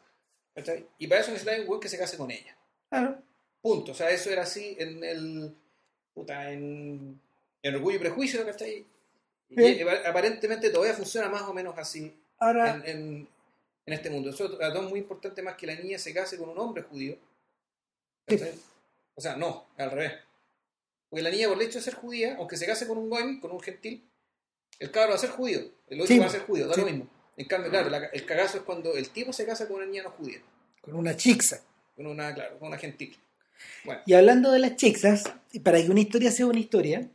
[0.99, 2.55] Y para eso necesitas un güey que se case con ella.
[2.91, 3.23] Claro.
[3.63, 3.93] Punto.
[3.93, 5.55] O sea, eso era así en el.
[6.13, 7.19] Puta, en.
[7.63, 8.85] En Orgullo y Prejuicio, ¿cachai?
[9.49, 13.29] Y ap- aparentemente todavía funciona más o menos así Ahora, en, en,
[13.87, 14.31] en este mundo.
[14.31, 17.17] Eso es muy importante más que la niña se case con un hombre judío.
[19.15, 20.13] O sea, no, al revés.
[21.09, 23.41] Porque la niña, por el hecho de ser judía, aunque se case con un goim,
[23.41, 24.09] con un gentil,
[24.79, 25.61] el cabro va a ser judío.
[25.89, 26.81] El otro Sí, va a ser judío, da sí.
[26.81, 27.09] lo mismo.
[27.37, 30.03] En cambio, claro, la- el cagazo es cuando el tipo se casa con una niña
[30.05, 30.41] no judía.
[30.81, 31.61] con una chixa.
[31.97, 33.15] Con una, claro, con una gentil.
[33.85, 37.07] Bueno, Y hablando de las chixas, y para que una historia sea una historia,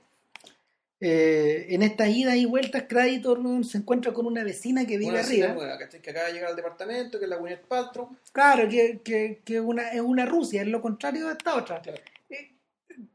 [1.08, 5.20] eh, en estas idas y vueltas, Creditor se encuentra con una vecina que vive una
[5.22, 5.50] arriba.
[5.50, 5.78] nueva.
[5.78, 8.10] Que acaba de llegar al departamento, que es la Gwyneth Paltrow.
[8.32, 11.82] Claro, que, que, que una, es una Rusia, es lo contrario de esta otra.
[11.82, 12.00] Claro.
[12.30, 12.54] Eh,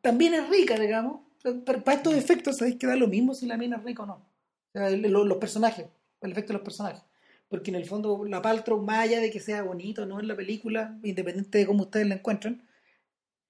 [0.00, 1.22] también es rica, digamos.
[1.42, 4.06] Pero para estos efectos, sabéis que da lo mismo si la mina es rica o
[4.06, 4.14] no.
[4.14, 5.86] O sea, el- lo- los personajes,
[6.20, 7.02] el efecto de los personajes.
[7.48, 10.28] Porque en el fondo, la Paltrow, más allá de que sea bonito o no en
[10.28, 12.62] la película, independiente de cómo ustedes la encuentran,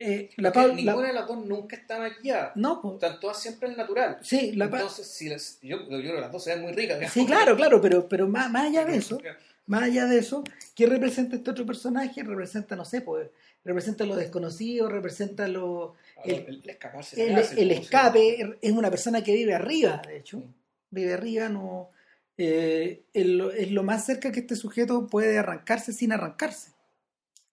[0.01, 2.53] eh, la, la- ninguna de las dos nunca está maquillada.
[2.57, 4.19] No, pues, Están todas siempre en natural.
[4.23, 6.99] sí, la, Entonces, si las, yo, yo creo que las dos se ven muy ricas.
[6.99, 7.13] digamos.
[7.15, 9.21] sí, claro, claro, pero, pero más, más allá de eso,
[9.67, 10.43] más allá de eso,
[10.75, 12.23] ¿qué representa este otro personaje?
[12.23, 13.29] Representa, no sé, pues,
[13.65, 17.27] representa lo desconocido, representa lo, El, el- el escaparse.
[17.61, 20.43] el, escape, es una persona que vive arriba, de hecho,
[20.91, 21.91] vive arriba, no
[22.39, 26.71] eh, es, lo, es lo más cerca que este sujeto puede arrancarse sin arrancarse.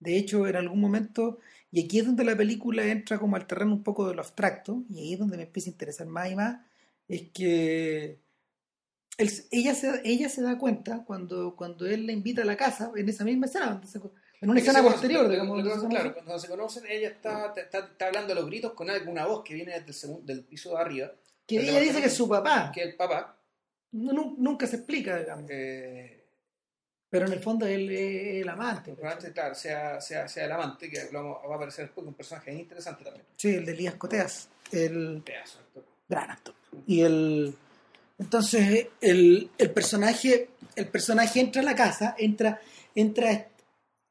[0.00, 3.72] De hecho, en algún momento, y aquí es donde la película entra como al terreno
[3.72, 6.34] un poco de lo abstracto, y ahí es donde me empieza a interesar más y
[6.36, 6.60] más,
[7.08, 8.18] es que
[9.18, 12.90] él- ella, se, ella se da cuenta cuando, cuando él la invita a la casa,
[12.94, 13.80] en esa misma escena,
[14.40, 15.88] en una escena posterior, digamos.
[15.88, 19.42] claro, cuando se conocen, ella está, está, está hablando a los gritos con alguna voz
[19.44, 21.12] que viene desde el segundo, del piso de arriba,
[21.46, 23.34] que el ella dice que es su papá, que es el papá.
[23.90, 25.50] No- nu- nunca se explica, digamos.
[25.50, 26.17] eh,
[27.10, 28.92] Pero en el fondo él es el amante.
[28.92, 32.14] probablemente, claro, sea, sea, sea el amante, que vamos- va a aparecer después, que un
[32.14, 33.24] personaje interesante también.
[33.36, 35.84] Sí, el de Elías Coteas, el Pedazo actor.
[36.08, 36.54] gran actor.
[36.86, 37.54] Y el
[38.18, 42.60] entonces el, el personaje el personaje entra a la casa, entra
[42.94, 43.48] entra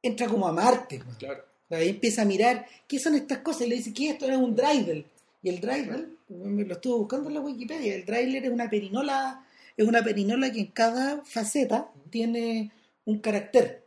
[0.01, 0.97] entra como a Marte.
[0.99, 1.15] weón.
[1.15, 1.43] Claro.
[1.69, 3.63] Ahí empieza a mirar, ¿qué son estas cosas?
[3.63, 4.25] Y le dice, ¿qué es esto?
[4.25, 5.03] Es un driver.
[5.43, 9.45] Y el driver, me lo estuve buscando en la Wikipedia, el driver es una perinola,
[9.75, 12.71] es una perinola que en cada faceta tiene
[13.07, 13.85] un carácter.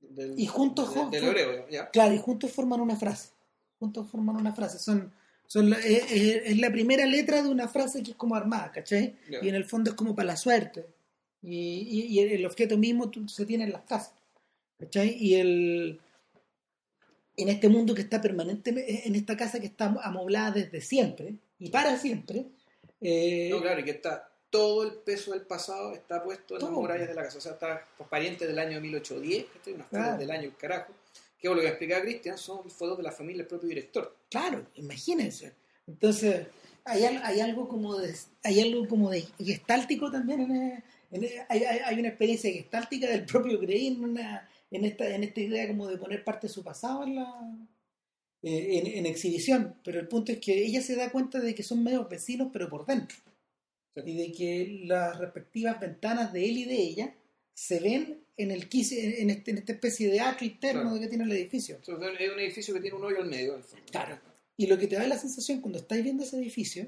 [0.00, 1.90] Del, Y juntos- de- del hebreo, ya.
[1.90, 3.30] Claro, y juntos forman una frase.
[3.78, 4.78] Juntos forman una frase.
[4.78, 5.12] Son,
[5.46, 9.16] son la- es, la primera letra de una frase que es como armada, ¿cachai?
[9.42, 10.86] Y en el fondo es como para la suerte.
[11.42, 14.14] Y, y- y el objeto mismo se tiene en las casas.
[14.78, 15.16] ¿Cachai?
[15.18, 16.00] Y el
[17.36, 21.70] en este mundo que está permanentemente, en esta casa que está amoblada desde siempre y
[21.70, 22.44] para siempre,
[23.00, 26.70] eh, No, claro, y que está todo el peso del pasado está puesto en las
[26.70, 26.80] Todo.
[26.80, 27.38] murallas de la casa.
[27.38, 30.18] O sea, está los parientes del año 1810, que unas fotos Claro.
[30.18, 30.92] del año el carajo.
[31.38, 34.14] Que lo que explicaba Cristian son fotos de la familia del propio director.
[34.28, 35.54] Claro, imagínense.
[35.86, 36.46] Entonces,
[36.84, 40.40] hay, hay algo como de, hay algo como de gestáltico también.
[40.42, 40.82] En,
[41.24, 45.66] en, hay, una experiencia gestáltica del propio Grey en, una, en, esta, en esta idea
[45.68, 47.56] como de poner parte de su pasado en, la,
[48.42, 49.76] eh, en, en exhibición.
[49.82, 52.68] Pero el punto es que ella se da cuenta de que son medios vecinos, pero
[52.68, 53.16] por dentro.
[53.94, 54.00] Sí.
[54.06, 57.14] Y de que las respectivas ventanas de él y de ella
[57.54, 61.00] se ven en el en, este- en esta especie de atrio interno Claro.
[61.00, 61.78] que tiene el edificio.
[61.82, 62.04] Es un
[62.40, 63.60] edificio que tiene un hoyo al medio.
[63.60, 63.84] fondo.
[63.90, 64.18] Claro.
[64.56, 66.86] Y lo que te da la sensación cuando estáis viendo ese edificio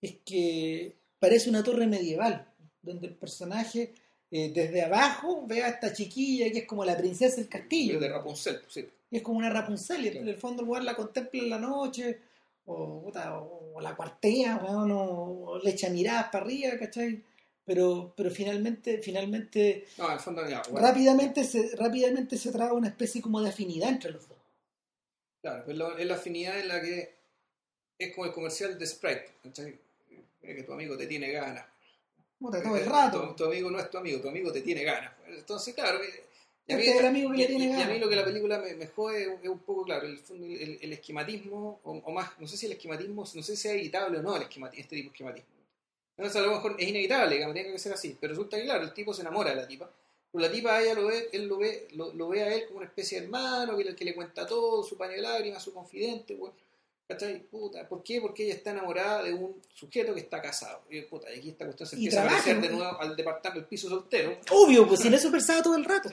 [0.00, 2.46] es que parece una torre medieval,
[2.82, 3.92] donde el personaje
[4.30, 7.98] eh, desde abajo ve a esta chiquilla que es como la princesa del castillo.
[8.00, 8.84] de Rapunzel, sí.
[9.10, 11.58] Y es como una Rapunzel, y en el fondo el lugar la contempla en la
[11.58, 12.18] noche,
[12.66, 17.22] o, puta, o la cuartea, weón, o, le echa miradas para arriba, ¿cachai?
[17.64, 22.72] Pero, pero finalmente, finalmente, No, en el fondo, ya, bueno, rápidamente se, rápidamente se traba
[22.72, 24.38] una especie como de afinidad entre los dos.
[25.42, 27.16] claro, es la, es la afinidad en la que
[27.98, 29.26] es como el comercial de Sprite.
[29.42, 29.78] ¿cachai?
[30.40, 31.64] Que tu amigo te tiene ganas.
[32.38, 33.28] Puta, todo el rato.
[33.28, 35.12] Tu, tu amigo no es tu amigo, tu amigo te tiene ganas.
[35.26, 36.25] Entonces, claro, eh,
[36.68, 37.92] y a mí, Este es el amigo que y- le tiene y- y a ganas.
[37.94, 40.78] mí lo que la película me, me jode es, es un poco, claro, el, el,
[40.82, 44.18] el esquematismo, o, o más, no sé si el esquematismo, no sé si sea evitable
[44.18, 45.48] o no el esquemati- este tipo de esquematismo.
[46.16, 48.82] Entonces, a lo mejor es inevitable, digamos, tiene que ser así, pero resulta que, claro,
[48.84, 49.90] el tipo se enamora de la tipa,
[50.32, 52.64] pero la tipa a ella lo ve, él lo ve, lo, lo ve a él
[52.66, 55.62] como una especie de hermano, que le, que le cuenta todo, su paño de lágrimas,
[55.62, 56.52] su confidente, weón.
[57.08, 57.38] ¿Cachai?
[57.40, 58.20] Puta, ¿por qué?
[58.20, 60.82] Porque ella está enamorada de un sujeto que está casado.
[60.90, 62.78] Y, puta, y aquí esta cuestión se empieza a trabaja, parecer de ¿no?
[62.82, 64.36] nuevo al departamento del piso soltero.
[64.50, 66.08] Obvio, pues sin eso pensaba todo el rato.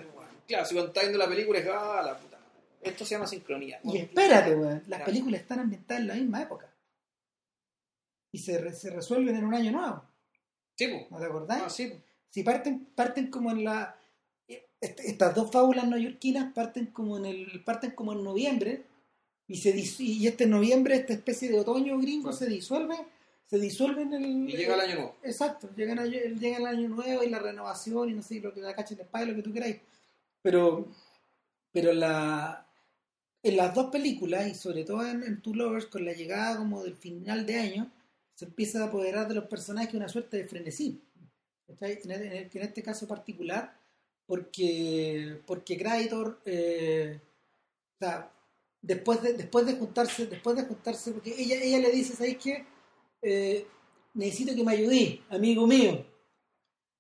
[0.48, 2.38] Claro, si viendo la película es, ah, la puta.
[2.82, 3.80] Esto se llama sincronía.
[3.84, 5.06] Y espérate, weón, las Claro.
[5.06, 6.70] películas están ambientadas en la misma época.
[8.32, 10.04] Y se, re- se resuelven en un año nuevo,
[10.76, 11.08] Sí, po.
[11.12, 11.62] ¿no te acordás?
[11.66, 11.96] Ah, sí, po.
[12.30, 13.96] Si parten, parten como en la.
[14.82, 17.64] est- Estas dos fábulas neoyorquinas parten como en el.
[17.64, 18.84] parten como en noviembre.
[19.48, 22.96] Y se dis- y este noviembre, esta especie de otoño gringo se disuelve.
[23.46, 24.26] Se disuelve en el.
[24.50, 25.16] Y llega el año nuevo.
[25.22, 28.52] Exacto, llega el, año, llega el año nuevo y la renovación y no sé, lo
[28.54, 29.78] que la cacha de espada, lo que tú queráis.
[30.44, 30.88] Pero,
[31.72, 32.68] pero la,
[33.42, 36.84] en las dos películas, y sobre todo en, en Two Lovers, con la llegada como
[36.84, 37.92] del final de año,
[38.36, 41.02] se empieza a apoderar de los personajes una suerte de frenesí.
[41.80, 43.76] En, este caso particular,
[44.26, 45.78] porque, porque
[46.46, 47.20] eh,
[48.82, 52.66] después de, después de juntarse, después de juntarse, porque ella, ella le dice, ¿sabéis qué?
[53.22, 53.66] Eh,
[54.14, 56.06] necesito que me ayudéis, amigo mío.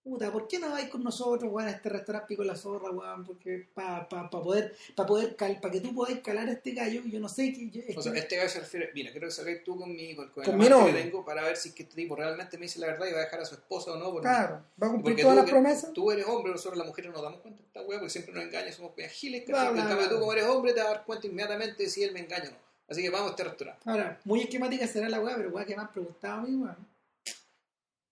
[0.04, 3.24] Puta, ¿por qué no vais con nosotros, weón, a este restaurante Pico la Zorra, weón?
[3.24, 6.72] Porque para pa, pa poder, para poder cal, para que tú podáis calar a este
[6.72, 9.28] gallo, yo no sé que yo- es O sea, este gallo se refiere, mira, quiero
[9.28, 11.84] que salgáis tú conmigo, con, Con el amante que tengo para ver si es que
[11.84, 13.96] este tipo realmente me dice la verdad y va a dejar a su esposa o
[13.98, 14.12] no.
[14.12, 15.94] Porque, claro, va a cumplir todas las promesas.
[15.94, 18.44] Tú eres hombre, nosotros las mujeres nos damos cuenta de esta weá porque siempre nos
[18.44, 19.46] engañan, somos ¿cachai?
[19.46, 22.12] bla, En cambio, tú como eres hombre te vas a dar cuenta inmediatamente si él
[22.12, 22.58] me engaña o no.
[22.90, 23.82] Así que vamos a este restaurante.
[23.90, 26.76] Ahora, muy esquemática será la weá, pero weá que me han preguntado a mí, weón.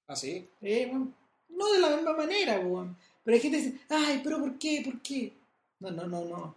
[0.08, 0.50] Así.
[0.62, 1.14] Eh, weón,
[1.52, 2.98] No de la misma manera, weón.
[3.24, 4.82] Pero hay gente que dice, ay, pero ¿por qué?
[4.84, 5.34] ¿Por qué?
[5.80, 6.56] No, no, no, no.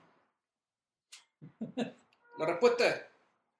[2.39, 3.01] La respuesta es,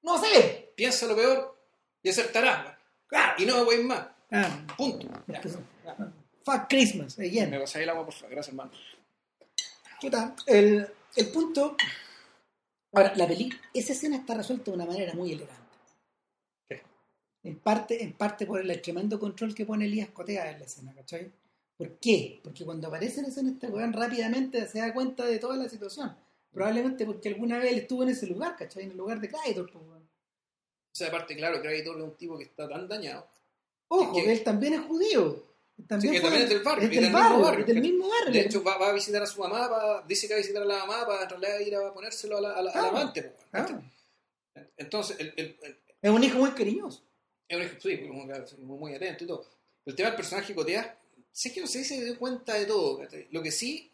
[0.03, 0.73] No sé.
[0.75, 1.57] piensa lo peor
[2.03, 2.65] y acertarás.
[2.65, 2.77] weón.
[3.07, 3.43] Claro.
[3.43, 4.09] Y no me voy más.
[4.33, 5.07] Ah, Punto.
[5.45, 5.67] son-
[6.45, 7.51] fuck Christmas, again.
[7.51, 8.31] Me pasáis el agua, por favor.
[8.31, 8.71] Gracias, hermano.
[10.01, 11.77] Chuta, el, el punto.
[12.93, 15.64] Ahora, la peli, esa escena está resuelta de una manera muy elegante.
[17.45, 20.93] En parte, en parte por el tremendo control que pone Elías Cotea en la escena,
[20.95, 21.31] ¿cachai?
[21.77, 22.41] ¿Por qué?
[22.43, 26.17] Porque cuando aparece en escena este weón rápidamente se da cuenta de toda la situación.
[26.53, 28.85] Probablemente porque alguna vez él estuvo en ese lugar, ¿cachai?
[28.85, 30.03] En el lugar de Clyde, pues, weón.
[30.03, 33.27] O sea, aparte, claro, Creditor es un tipo que está tan dañado.
[33.89, 35.43] Ojo, que- él también es judío.
[35.89, 38.09] También Sí, que también es del barrio, Es del del mismo barrio, barrio, del mismo
[38.09, 38.33] barrio.
[38.33, 40.63] De hecho, va, va a visitar a su mamá, va- dice que va a visitar
[40.63, 42.83] a la mamá para en realidad ir a ponérselo a la, a la- a la
[42.85, 43.23] Ah, amante.
[43.25, 43.83] po, Ah.
[44.77, 47.03] Entonces, el, el- el- es un hijo muy cariñoso.
[47.49, 47.97] Es un sí,
[48.59, 49.47] muy, muy atento y todo.
[49.87, 50.99] El tema del personaje Cotea,
[51.33, 53.03] sé que no sé si se dio cuenta de todo.
[53.31, 53.91] Lo que sí,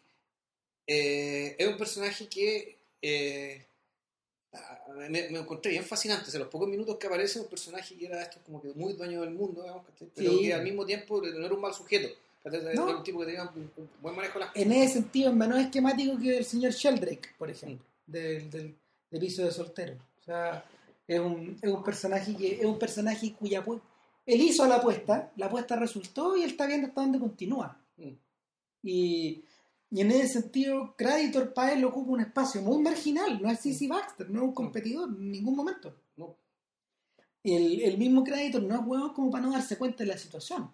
[0.87, 3.65] eh, es un personaje que eh,
[4.53, 6.27] ah, me, me encontré bien fascinante.
[6.27, 8.93] O sea, los pocos minutos que aparece, un personaje que era esto como que muy
[8.93, 10.41] dueño del mundo, digamos, pero Sí.
[10.47, 12.09] que al mismo tiempo no era un mal sujeto.
[12.43, 12.61] ¿cachai?
[12.61, 12.97] Era No.
[12.97, 15.59] un tipo que tenía un, un buen manejo de las En ese sentido es menos
[15.59, 18.75] esquemático que el señor Sheldrake, por ejemplo, del, del,
[19.11, 19.93] del piso de soltero.
[20.21, 20.65] O sea,
[21.07, 23.63] es un, es un personaje que es un personaje cuya
[24.25, 27.77] él hizo la apuesta, la apuesta resultó y él está viendo hasta dónde continúa.
[27.97, 28.09] Mm.
[28.83, 29.43] Y,
[29.89, 33.87] y en ese sentido, Creditor para él ocupa un espacio muy marginal, no es CC
[33.87, 35.93] Baxter, no es un competidor en ningún momento.
[36.17, 36.35] No.
[37.43, 40.71] El, el mismo Creditor no es huevo como para no darse cuenta de la situación.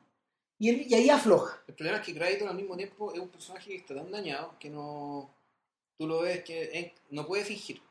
[0.59, 1.61] Y, él- y ahí afloja.
[1.67, 4.55] El problema es que Kratos al mismo tiempo es un personaje que está tan dañado
[4.59, 5.29] que no.
[5.97, 7.81] Tú lo ves que no puede fingir.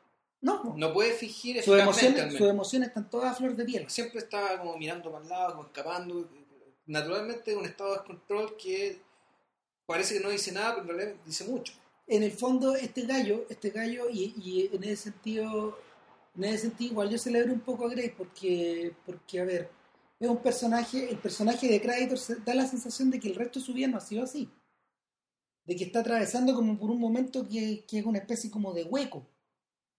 [0.41, 3.89] No, No puede fingir sus emociones, sus emociones están todas a flor de piel.
[3.89, 6.29] Siempre está como mirando para el lado, como escapando.
[6.85, 9.01] Naturalmente, un estado de descontrol que
[9.85, 11.73] parece que no dice nada, pero en realidad dice mucho.
[12.05, 15.77] En el fondo, este gallo, este gallo, y, y en ese sentido,
[16.35, 19.69] en ese sentido, igual yo celebro un poco a Grey porque, porque, a ver,
[20.19, 23.65] es un personaje, el personaje de Creditor da la sensación de que el resto de
[23.65, 24.49] su vida no ha sido así.
[25.65, 28.83] De que está atravesando como por un momento que, que es una especie como de
[28.83, 29.27] hueco.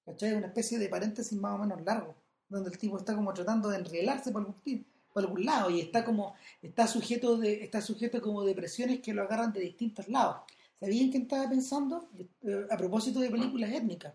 [0.09, 0.35] ¿Cachai?
[0.35, 2.15] Una especie de paréntesis más o menos largo.
[2.49, 6.05] Donde el tipo está como tratando de enrielarse por algún, por algún lado y está
[6.05, 10.37] como, está sujeto de, está sujeto como de presiones que lo agarran de distintos lados.
[10.81, 12.09] ¿Sabían qué estaba pensando?
[12.43, 14.15] Eh, a propósito de películas étnicas.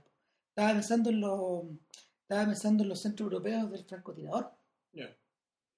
[0.49, 1.63] Estaba pensando en los,
[2.21, 4.51] estaba pensando en los centros europeos del francotirador.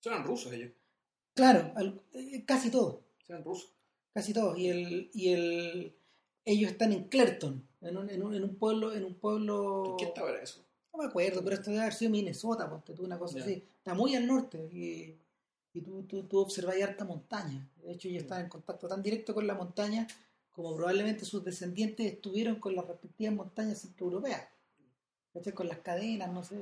[0.06, 0.72] Eran rusos ellos.
[1.34, 3.00] Claro, al- eh, casi todos.
[3.28, 3.72] Eran rusos.
[4.14, 5.96] casi todos y el y el
[6.46, 9.98] ellos están en Clerton en un, en un, en un pueblo en un pueblo ¿En
[9.98, 10.62] qué estaba era eso?
[10.94, 13.94] no me acuerdo pero esto debe haber sido Minnesota ponte tú una cosa así está
[13.94, 15.16] muy al norte y,
[15.74, 18.26] y tú, tú, tú observas harta montaña de hecho ellos Ya.
[18.28, 20.08] están en contacto tan directo con la montaña
[20.52, 24.48] como probablemente sus descendientes estuvieron con las respectivas montañas centroeuropeas
[25.34, 25.54] ¿cachai?
[25.54, 26.56] con las cadenas no sé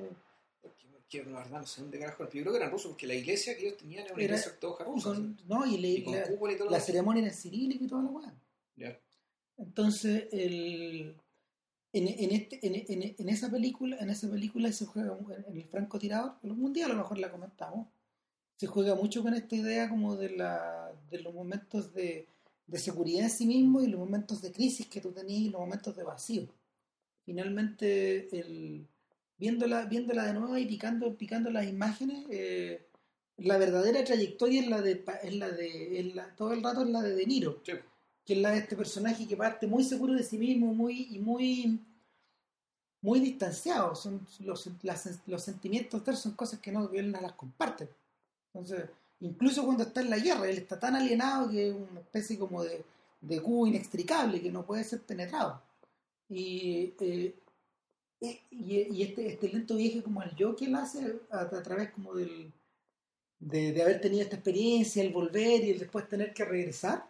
[1.10, 2.24] Que, verdad no sé dónde carajo.
[2.24, 4.84] Yo creo que eran rusos porque la iglesia que ellos tenían era una iglesia ortodoxa
[4.84, 5.14] rusa.
[5.48, 8.34] no y, le- y la, todo la ceremonia era cirílica y toda la weá.
[9.58, 11.16] Entonces, el,
[11.94, 15.66] en, en, este, en, en- en esa película, en esa película se juega en el
[15.66, 17.88] francotirador, algún día a lo mejor la comentamos,
[18.58, 22.28] se juega mucho con esta idea como de la, de los momentos de,
[22.68, 25.62] de seguridad en sí mismo y los momentos de crisis que tú tenías y los
[25.62, 26.48] momentos de vacío.
[27.26, 28.88] Finalmente, el,
[29.38, 32.88] viéndola, viéndola de nuevo y picando, picando las imágenes, eh,
[33.38, 37.16] la verdadera trayectoria es la de, es la de todo el rato es la de
[37.16, 37.62] De Niro.
[38.26, 41.80] Que es este personaje que parte muy seguro de sí mismo muy y muy
[43.02, 43.96] muy distanciado.
[43.96, 44.70] Son los,
[45.28, 47.90] los sentimientos de él son cosas que no él no las comparte.
[48.54, 52.38] Entonces incluso cuando está en la guerra él está tan alienado que es una especie
[52.38, 52.84] como de,
[53.22, 55.62] de cubo inextricable que no puede ser penetrado.
[56.30, 57.34] Y eh,
[58.52, 61.92] y, y este, este lento viaje como al yo que él hace a, a través
[61.92, 62.54] como del
[63.40, 67.06] de, de haber tenido esta experiencia, el volver y el después tener que regresar,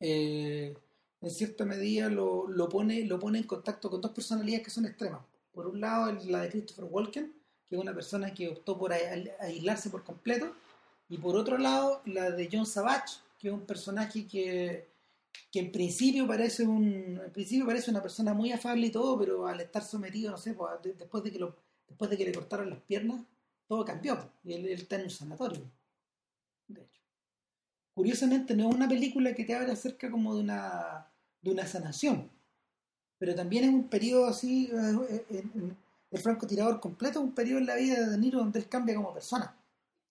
[0.00, 0.74] eh,
[1.20, 4.86] en cierta medida lo, lo, pone, lo pone en contacto con dos personalidades que son
[4.86, 5.20] extremas.
[5.52, 7.32] Por un lado, la de Christopher Walken,
[7.68, 10.52] que es una persona que optó por ai- aislarse por completo,
[11.08, 14.86] y por otro lado, la de John Savage, que es un personaje que,
[15.50, 19.46] que en principio parece un en principio parece una persona muy afable y todo, pero
[19.46, 21.38] al estar sometido, no sé, pues, de- después de que
[21.88, 23.22] después de que le cortaron las piernas,
[23.66, 25.62] todo cambió pues, y él, él está en un sanatorio
[27.98, 31.06] curiosamente no es una película que te habla acerca como de una
[31.42, 32.30] de una sanación
[33.18, 35.44] pero también es un periodo así eh, eh,
[36.16, 39.12] el francotirador completo un periodo en la vida de De Niro donde él cambia como
[39.12, 39.54] persona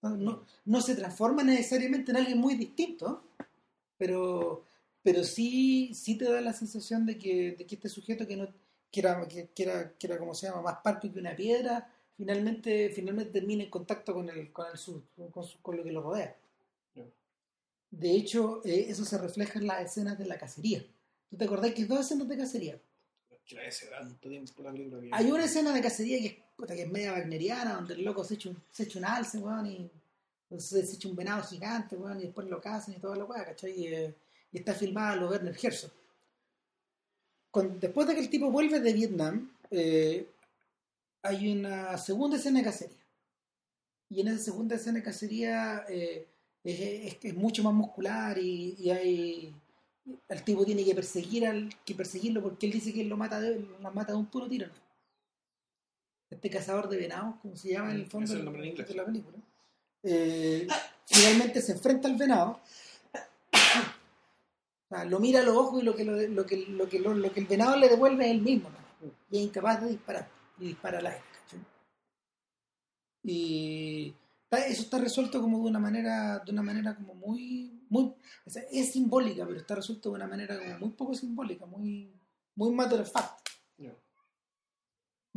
[0.02, 3.23] no, no, se transforma necesariamente en alguien muy distinto
[3.97, 4.63] pero
[5.04, 8.47] pero sí sí te da la sensación de que, de que este sujeto que no
[8.91, 11.73] que era, que, que era, que era como se llama más parco que una piedra
[12.15, 15.02] finalmente finalmente termina en contacto con el con el sur,
[15.34, 16.36] con, su- con lo que lo rodea.
[17.91, 20.86] De hecho eh, eso se refleja en las escenas de la cacería
[21.30, 22.80] ¿tú te acordás que hay dos escenas de cacería?
[25.13, 28.23] Hay una escena de cacería que es, puta, que es media wagneriana donde el loco
[28.23, 29.89] se echa un, se echa un alce weón, y
[30.50, 33.45] entonces se echa un venado gigante weón, y después lo cazan y toda la weá
[33.45, 33.71] ¿cachai?
[33.71, 34.13] Y, eh,
[34.52, 35.91] y está filmada lo Werner Herzog
[37.52, 40.28] Cuando- después de que el tipo vuelve de Vietnam eh,
[41.23, 42.97] hay una segunda escena de cacería.
[44.10, 46.26] Y en esa segunda escena de cacería eh,
[46.71, 46.80] es,
[47.13, 49.56] es- es mucho más muscular y, y hay
[50.30, 53.39] el tipo tiene que perseguir al que perseguirlo porque él dice que él lo mata
[53.41, 54.67] de, lo mata de un puro tiro.
[56.30, 58.69] Este cazador de venados, como se llama en el Ese fondo es el nombre en
[58.69, 58.88] inglés.
[58.88, 59.38] de la película.
[60.03, 60.67] eh,
[61.06, 62.60] finalmente se enfrenta al venado
[64.89, 66.99] O sea, lo mira a los ojos y lo que, lo, lo que, lo, que,
[66.99, 68.69] lo, que el venado le devuelve es el mismo.
[68.69, 68.77] ¿no?
[69.32, 70.30] Y es incapaz de disparar.
[70.60, 71.21] Y dispara aire.
[71.43, 71.60] ¿cachai?
[73.23, 74.13] Y
[74.51, 78.13] eso está resuelto como de una manera, de una manera como muy, muy,
[78.45, 82.13] o sea, es simbólica, pero está resuelto de una manera como muy poco simbólica, muy,
[82.55, 83.47] muy matter of fact,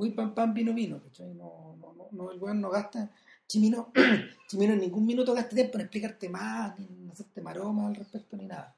[0.00, 1.34] muy pan pan vino vino, ¿cachai?
[1.34, 3.10] No, no, no, no, el weón no gasta,
[3.46, 3.92] Chimino,
[4.48, 8.36] Chimino en ningún minuto gasta tiempo en explicarte más, ni en hacerte maromas al respecto,
[8.36, 8.74] ni nada.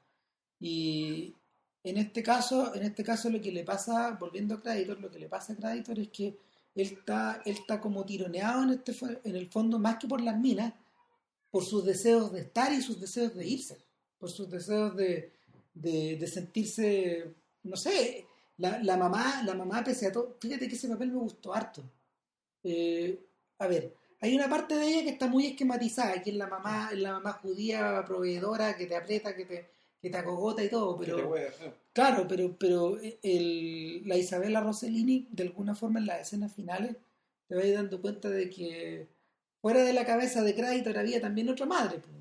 [0.59, 1.33] Y
[1.83, 5.19] en este caso, en este caso lo que le pasa, volviendo a Creditor, lo que
[5.19, 6.37] le pasa a Creditor es que
[6.75, 10.37] él está, él está como tironeado en, este, en el fondo, más que por las
[10.39, 10.73] minas,
[11.51, 13.77] por sus deseos de estar y sus deseos de irse,
[14.17, 15.31] por sus deseos de,
[15.73, 18.25] de, sentirse, no sé,
[18.57, 21.83] la, la mamá, la mamá pese a todo, fíjate que ese papel me gustó harto.
[22.63, 23.19] Eh,
[23.59, 26.91] a ver, hay una parte de ella que está muy esquematizada, que es la mamá,
[26.93, 29.69] la mamá judía proveedora que te aprieta, que te,
[30.03, 31.33] que te acogota y todo, pero.
[31.93, 36.97] Claro, pero, pero el, la Isabela Rossellini, de alguna forma en las escenas finales,
[37.47, 39.07] te vas dando cuenta de que
[39.61, 41.99] fuera de la cabeza de Creditor había también otra madre.
[41.99, 42.13] pues.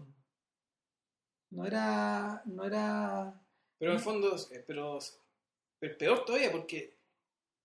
[1.51, 3.35] No era, no era,
[3.79, 5.17] Pero en el fondo, eh, pero es
[5.99, 6.95] peor todavía porque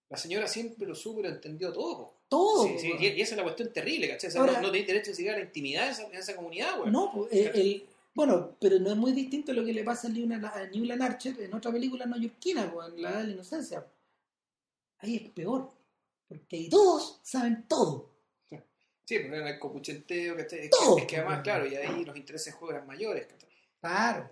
[0.09, 2.11] la señora siempre lo supo y lo entendió todo.
[2.27, 2.63] todo.
[2.67, 4.29] Sí, sí, y esa es la cuestión terrible, ¿cachai?
[4.29, 6.79] O sea, Ahora- no, no tenés derecho a seguir a la intimidad en esa, comunidad,
[6.79, 6.91] güey.
[6.91, 7.85] No, pues, eh, el-
[8.17, 11.71] bueno, pero no es muy distinto lo que le pasa a Newland, Archer en otra
[11.71, 13.85] película neoyorquina, pues, en La Edad de la Inocencia.
[14.97, 15.71] Ahí es peor,
[16.27, 18.09] porque ahí todos saben todo.
[18.49, 20.61] Sí, pero era el copuchenteo, ¿cachai?
[20.61, 20.95] Es Todo.
[20.95, 23.27] que, es que además, claro, y ahí los intereses juegan mayores.
[23.79, 24.31] Claro.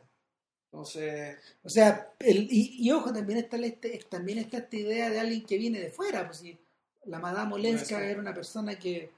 [0.71, 5.19] Entonces, O sea, el, y, y ojo, también está, este, también está esta idea de
[5.19, 6.25] alguien que viene de fuera.
[6.25, 6.57] Pues si
[7.05, 9.11] la Madame Olenska era una persona que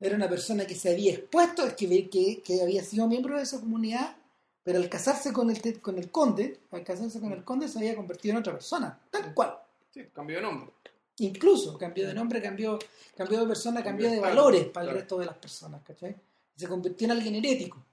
[0.00, 3.60] era una persona que se había expuesto, que, que, que había sido miembro de esa
[3.60, 4.16] comunidad,
[4.62, 7.94] pero al casarse con el, con el conde, al casarse con el conde se había
[7.96, 9.56] convertido en otra persona, tal cual.
[9.90, 10.70] sí, cambio de nombre.
[11.18, 12.78] Incluso cambió de nombre, cambió,
[13.16, 14.98] cambió de persona, cambió de Cambió de valores para el claro.
[15.00, 16.16] resto de las personas, ¿cachai?
[16.56, 17.84] Se convirtió en alguien herético.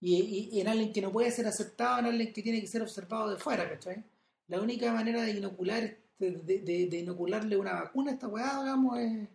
[0.00, 2.66] Y, y- y en alguien que no puede ser aceptado, en alguien que tiene que
[2.66, 4.02] ser observado de fuera, ¿cachai?
[4.48, 8.98] La única manera de inocular, de, de- de inocularle una vacuna a esta weá, digamos,
[8.98, 9.28] es,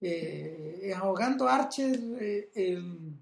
[0.00, 3.14] eh, es ahogando a Archer, eh, el-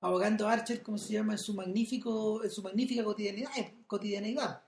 [0.00, 1.32] ahogando a Archer, ¿cómo se llama?
[1.34, 3.50] En su magnífico, en su magnífica cotidianidad,
[3.86, 4.62] cotidianidad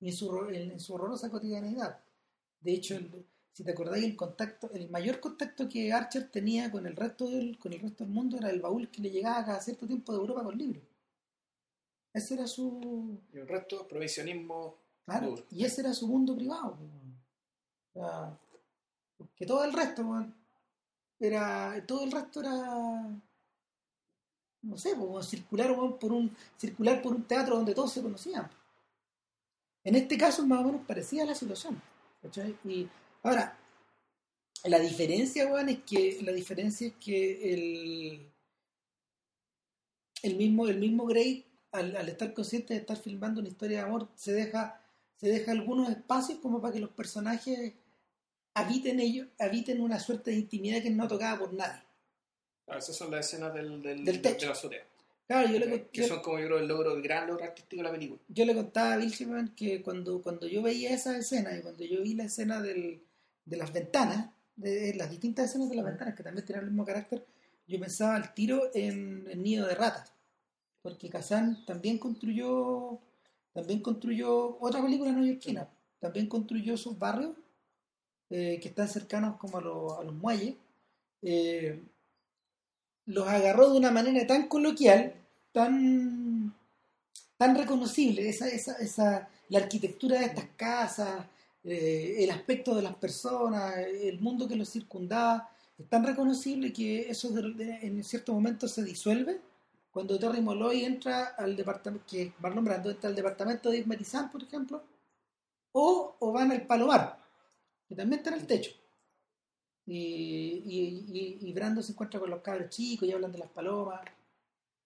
[0.00, 1.98] y en su, en, en su horrorosa cotidianidad.
[2.60, 6.86] De hecho, el- si te acordáis, el contacto, el mayor contacto que Archer tenía con
[6.86, 9.60] el resto del, con el resto del mundo era el baúl que le llegaba cada
[9.60, 10.84] cierto tiempo de Europa con libros.
[12.14, 14.76] Ese era su, Y el resto, provisionismo.
[15.04, 15.44] Claro, duro.
[15.50, 16.76] y ese era su mundo privado.
[16.78, 17.18] weón.
[17.90, 18.38] O sea,
[19.18, 20.26] porque todo el resto,
[21.20, 23.20] era, todo el resto era,
[24.62, 28.48] no sé, pues, weón, circular por un, circular por un teatro donde todos se conocían.
[29.84, 31.80] En este caso más o menos parecía la situación.
[32.64, 32.88] Y
[33.22, 33.56] ahora,
[34.64, 38.32] la diferencia, es que la diferencia es que el
[40.22, 43.84] el mismo, el mismo Grey, al, al estar consciente de estar filmando una historia de
[43.84, 44.80] amor, se deja,
[45.16, 47.74] se deja algunos espacios como para que los personajes
[48.58, 51.82] habiten ellos, habiten una suerte de intimidad que no tocada por nadie.
[52.64, 54.40] Claro, esas son las escenas del, del, Del techo.
[54.40, 54.84] de la azotea.
[55.26, 57.76] Claro, yo le, Que yo- son como yo creo el logro, el gran logro artístico
[57.82, 58.20] de la película.
[58.28, 61.84] yo le contaba a Bill Shipman que cuando, cuando yo veía esa escena y cuando
[61.84, 63.02] yo vi la escena del,
[63.44, 66.84] de las ventanas, de las distintas escenas de las ventanas que también tienen el mismo
[66.84, 67.24] carácter,
[67.66, 70.12] yo pensaba al tiro en el nido de ratas.
[70.82, 72.98] Porque Kazan también construyó
[73.52, 75.68] también construyó otra película neoyorquina,
[75.98, 77.32] también construyó sus barrios
[78.30, 80.54] eh, que están cercanos como a, los- a los muelles.
[81.22, 81.82] eh,
[83.06, 85.14] los agarró de una manera tan coloquial,
[85.52, 86.54] tan
[87.38, 91.26] tan reconocible, esa, esa, esa, la arquitectura de estas casas,
[91.64, 97.10] eh, el aspecto de las personas, el mundo que los circundaba, es tan reconocible que
[97.10, 99.40] eso en cierto momento se disuelve
[99.92, 104.42] cuando Terry Molloy entra al departamento, que Marlon Brando entra al departamento de Marizán, por
[104.42, 104.82] ejemplo,
[105.72, 107.18] o, o van al Palomar,
[107.88, 108.70] que también está en el techo.
[109.86, 113.48] Y, y, y- y Brando se encuentra con los cabros chicos y hablan de las
[113.48, 114.00] palomas.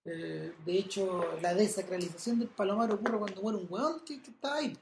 [0.05, 4.55] Eh, de hecho, la desacralización del palomar ocurre cuando muere un weón que, que está
[4.57, 4.76] ahí.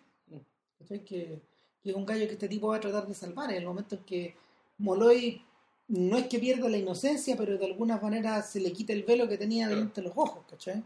[0.78, 1.04] ¿Cachai?
[1.04, 1.40] Que,
[1.82, 3.50] que es un gallo que este tipo va a tratar de salvar.
[3.50, 4.34] En el momento en que
[4.78, 5.42] Molloy
[5.88, 9.26] no es que pierda la inocencia, pero de alguna manera se le quita el velo
[9.28, 10.44] que tenía delante de los ojos.
[10.50, 10.82] ¿cachai?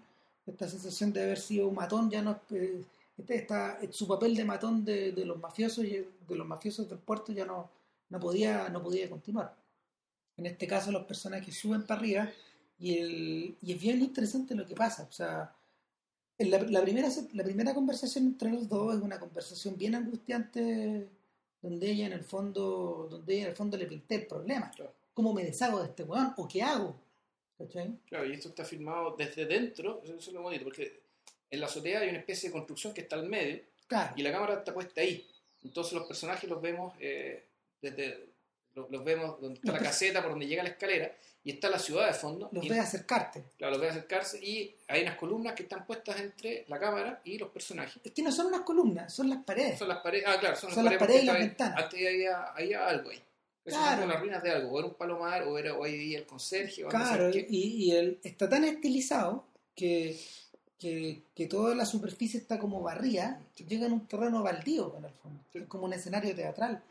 [0.47, 2.53] Esta sensación de haber sido un matón ya no es.
[2.53, 2.85] eh,
[3.19, 5.91] este- esta- su papel de matón de, de los mafiosos y
[6.29, 7.71] de los mafiosos del puerto ya no,
[8.11, 9.55] no podía no podía continuar.
[10.37, 12.31] En este caso los personajes suben para arriba
[12.79, 15.07] y, el, y es bien interesante lo que pasa.
[15.09, 15.55] O sea,
[16.39, 21.09] La, la primera, la primera conversación entre los dos es una conversación bien angustiante
[21.63, 24.71] donde ella en el fondo, donde ella en el fondo le pinté el problema.
[24.73, 24.93] Claro.
[25.15, 26.35] ¿Cómo me deshago de este weón?
[26.37, 26.97] ¿O qué hago?
[27.57, 27.97] ¿Cachai?
[28.09, 31.04] Claro, y esto está filmado desde dentro, eso es lo bonito, porque
[31.55, 34.13] en la azotea hay una especie de construcción que está al medio Claro.
[34.17, 35.27] y la cámara está puesta ahí.
[35.63, 37.45] Entonces los personajes los vemos eh,
[37.81, 38.27] desde
[38.75, 41.13] los, los vemos donde está Los la caseta por donde llega la escalera
[41.45, 42.49] y está la ciudad de fondo.
[42.53, 43.45] Los y, ves acercarte.
[43.59, 47.37] claro, los ves acercarse y hay unas columnas que están puestas entre la cámara y
[47.39, 48.01] los personajes.
[48.03, 49.79] Es que no son unas columnas, son las paredes.
[49.79, 51.83] Son las paredes, ah, claro, son, Son las paredes y las ventanas.
[51.85, 53.23] Antes había, había algo ahí.
[53.67, 54.01] Eso Claro.
[54.03, 56.99] son las ruinas de algo, o era un palomar, o era el conserje, o no
[56.99, 57.47] sé Claro, qué.
[57.49, 60.19] y, está tan estilizado que,
[60.85, 65.13] que, que toda la superficie está como barría, llega en un terreno baldío en el
[65.13, 65.59] fondo, Sí.
[65.61, 66.83] es como un escenario teatral.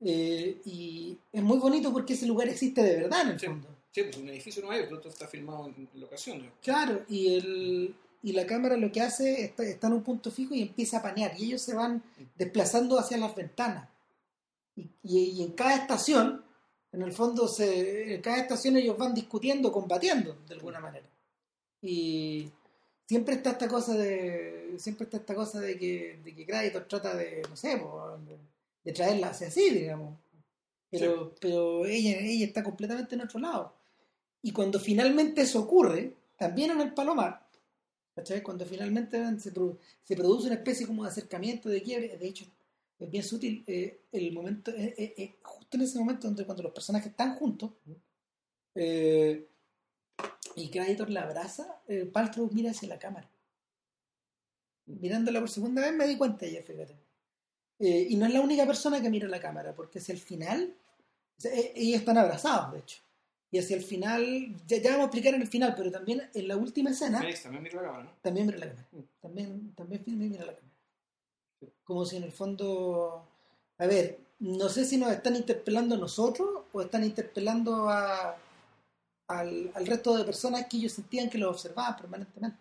[0.00, 3.46] Eh, y es muy bonito porque ese lugar existe de verdad en el Sí.
[3.46, 3.68] fondo.
[3.90, 6.38] Sí, pues un edificio nuevo, pero todo está filmado en, en locación.
[6.44, 6.50] ¿no?
[6.62, 10.54] Claro, y, el, y la cámara lo que hace está, está en un punto fijo
[10.54, 12.00] y empieza a panear, y ellos se van
[12.36, 13.88] desplazando hacia las ventanas.
[14.76, 16.42] Y, y- y en cada estación,
[16.92, 21.06] en el fondo, se, en cada estación ellos van discutiendo, combatiendo, de alguna manera.
[21.82, 22.48] Y
[23.12, 27.14] siempre está esta cosa de siempre está esta cosa de que, de que Creditor trata
[27.14, 27.78] de, no sé,
[28.84, 30.18] de, traerla hacia sí, digamos.
[30.90, 33.74] Pero, pero ella, ella está completamente en otro lado.
[34.42, 37.46] Y cuando finalmente eso ocurre, también en el Palomar,
[38.14, 38.42] ¿cachai?
[38.42, 42.46] Cuando finalmente se, produ- se produce una especie como de acercamiento, de quiebre, de hecho,
[42.98, 46.62] es bien sutil eh, el momento, eh, eh, eh, justo en ese momento donde cuando
[46.62, 47.72] los personajes están juntos,
[48.74, 49.46] eh,
[50.56, 53.28] y Creditor la abraza, eh, Paltrow mira hacia la cámara.
[54.86, 56.96] Mirándola por segunda vez me di cuenta ya, fíjate.
[57.78, 60.74] Eh, y no es la única persona que mira la cámara, porque hacia el final,
[61.44, 63.02] eh, ellos están abrazados, de hecho.
[63.50, 66.48] Y hacia el final, ya, ya vamos a explicar en el final, pero también en
[66.48, 68.10] la última escena, Félix también mira la cámara, ¿no?
[68.22, 68.88] también mira la cámara.
[69.20, 70.72] También, también mira la cámara.
[71.84, 73.28] Como si en el fondo,
[73.78, 78.36] a ver, no sé si nos están interpelando a nosotros o están interpelando a,
[79.28, 82.58] al, al resto de personas que ellos sentían que lo observaban permanentemente.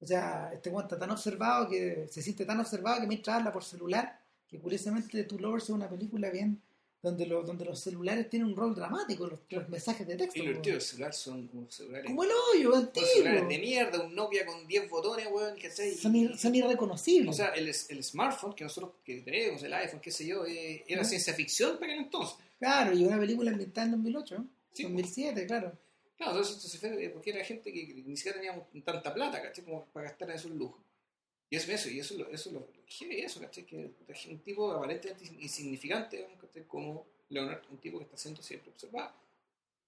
[0.00, 3.64] O sea, este está tan observado que se siente tan observado que mientras habla por
[3.64, 6.62] celular, que curiosamente Two Lovers es una película bien
[7.02, 10.38] donde, lo- donde los celulares tienen un rol dramático, los, los mensajes de texto.
[10.40, 14.46] Y los tíos celulares son unos celulares, Como el hoyo, celulares de mierda, un Nokia
[14.46, 15.94] con 10 botones, weón, ¿cachai?
[15.94, 17.30] Son, ir- son irreconocibles.
[17.30, 20.84] O sea, el, el smartphone que nosotros que tenemos, el iPhone, qué sé yo, eh,
[20.86, 22.36] era ciencia ficción para aquel entonces.
[22.58, 24.82] Claro, y una película ambientada en 2008, Sí.
[24.84, 25.72] 2007, claro.
[26.16, 29.64] Claro, entonces esto se fue porque era gente que ni siquiera teníamos tanta plata, ¿cachai?
[29.64, 30.80] Como para gastar en esos lujos.
[31.50, 33.64] Y eso, eso, y eso, lo- eso lo heavy eso, ¿cachai?
[33.64, 36.64] Que es un tipo aparentemente insignificante, ¿cachai?
[36.66, 39.12] Como Leonardo, un tipo que está siendo siempre observado.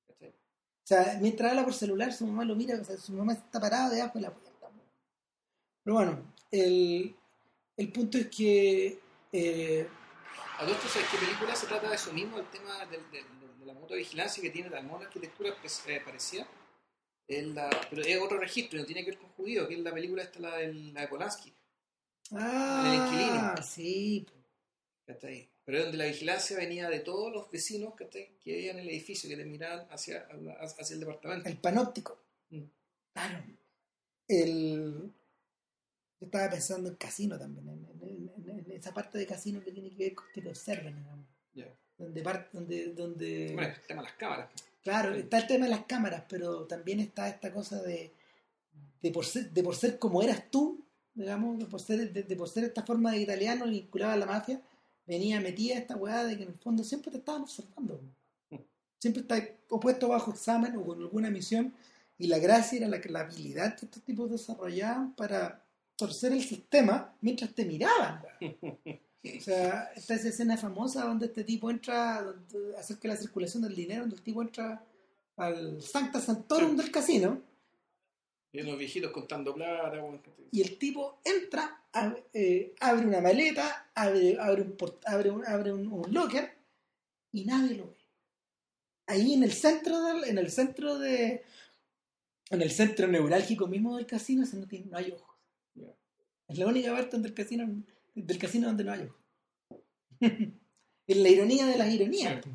[0.07, 0.29] ¿cachai?
[0.29, 3.61] O sea, mientras habla por celular, su mamá lo mira, o sea, su mamá está
[3.61, 4.51] parada debajo de la puerta.
[5.83, 7.15] Pero bueno, el,
[7.77, 8.99] el punto es que
[9.33, 9.89] eh,
[10.59, 12.39] A todo esto, ¿sabes qué película se trata de eso mismo?
[12.39, 16.47] El tema del, del- de la motovigilancia que tiene la misma arquitectura pues, eh, parecida.
[17.29, 20.23] La- pero es otro registro, no tiene que ver con judío, que es la película
[20.23, 21.55] esta, la, la de Polanski.
[22.33, 23.63] ah, inquilino.
[23.63, 24.27] sí,
[25.07, 25.49] ¿cachai?
[25.65, 28.37] Pero es donde la vigilancia venía de todos los vecinos ¿cachai?
[28.41, 30.27] que veían el edificio, que le miraban hacia,
[30.61, 31.49] hacia el departamento.
[31.49, 32.19] el panóptico.
[32.51, 32.63] Mm.
[33.13, 33.45] Claro.
[34.27, 35.13] El,
[36.21, 38.03] yo estaba pensando en casino también, en, en-
[38.37, 38.50] en- en
[38.81, 41.27] esa parte de casino que tiene que ver con que te observen, digamos.
[41.55, 41.69] Ya.
[41.99, 44.51] Donde, par- donde, donde Bueno, el tema de las cámaras.
[44.83, 48.11] Claro, está el tema de las cámaras, pero también está esta cosa de,
[49.03, 52.37] de, por, ser, de por ser como eras tú, digamos, de por ser, de, de
[52.37, 54.61] por ser esta forma de italiano vinculada a la mafia,
[55.07, 58.01] venía metida esta weá de que en el fondo siempre te estaban observando.
[58.49, 58.57] Mm.
[58.99, 61.75] Siempre estás opuesto bajo examen o con alguna misión,
[62.17, 65.65] y la gracia era la, la habilidad que estos tipos desarrollaban para
[66.01, 68.23] torcer el sistema mientras te miraban.
[68.43, 73.63] O sea, está esa escena famosa donde este tipo entra donde- acerca de la circulación
[73.63, 74.83] del dinero, donde el tipo entra
[75.37, 76.77] al Sancta Santorum Sí.
[76.79, 77.43] del casino
[78.53, 79.93] Y los viejitos contando plata.
[80.51, 81.83] y el tipo entra,
[82.33, 86.51] eh, abre una maleta, abre, abre, un, port- abre, un, abre un, un locker
[87.33, 87.97] y nadie lo ve.
[89.07, 91.45] Ahí en el centro del, en el centro de
[92.53, 95.30] en el centro neurálgico mismo del casino no, tiene, no hay ojos.
[96.51, 97.69] Es la única parte donde el casino,
[98.15, 99.09] del casino donde no hay
[101.07, 102.45] es la ironía de las ironías.
[102.45, 102.51] Sí.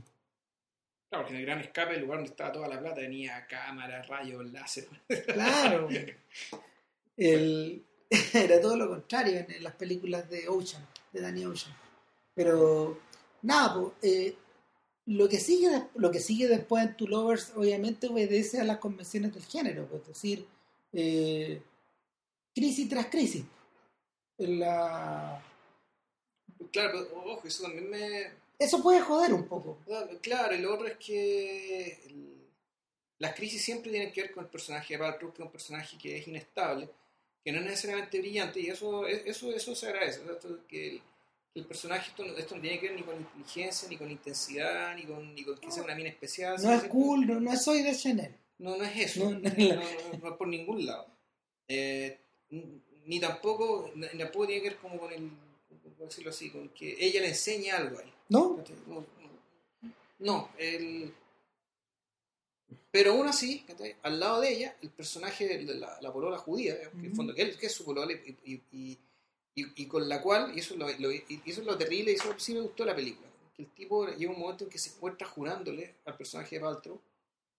[1.10, 4.08] Claro, porque en el gran escape, el lugar donde estaba toda la plata, tenía cámaras,
[4.08, 4.88] rayos, láser.
[5.28, 5.88] Claro.
[7.18, 7.84] El-
[8.34, 11.76] era todo lo contrario en, en las películas de Ocean, de Danny Ocean.
[12.34, 13.00] Pero
[13.41, 14.36] nada, eh,
[15.08, 19.34] lo que sigue lo que sigue después en Two Lovers obviamente obedece a las convenciones
[19.34, 20.46] del género, pues, es decir,
[20.93, 21.62] eh,
[22.54, 23.43] crisis tras crisis.
[24.38, 25.41] En la...
[26.71, 28.31] Claro, pero, ojo, eso también me...
[28.57, 29.79] Eso puede joder un poco.
[30.21, 32.36] Claro, y lo otro es que el-
[33.19, 35.97] las crisis siempre tienen que ver con el personaje de Paltrow, que es un personaje
[35.97, 36.89] que es inestable,
[37.43, 42.38] que no es necesariamente brillante, y eso eso eso se agradece, el, personaje esto, no-
[42.38, 45.57] esto no tiene que ver ni con inteligencia, ni con intensidad, ni con, ni con
[45.57, 46.57] que sea una mina especial.
[46.61, 48.36] No es cool, no, no es soy de Chanel.
[48.57, 49.31] No, no es eso.
[49.31, 49.49] No,
[50.21, 51.07] No, por ningún lado.
[51.69, 52.19] Eh,
[53.06, 55.30] ni tampoco, tampoco tiene que ver como con el,
[55.97, 58.12] por decirlo así, con que ella le enseña algo a él.
[58.30, 58.58] ¿No?
[60.20, 61.14] No, el...
[62.91, 63.66] Pero aún así,
[64.03, 67.41] al lado de ella, el personaje de la, la polola judía, digamos, que fondo, que,
[67.41, 68.97] él- que es su polola y, y, y,
[69.56, 72.12] y- y con la cual, y eso, es lo, lo- y eso es lo terrible,
[72.12, 74.78] y eso sí me gustó la película, que el tipo llega un momento en que
[74.80, 76.99] se encuentra jurándole al personaje de Paltrow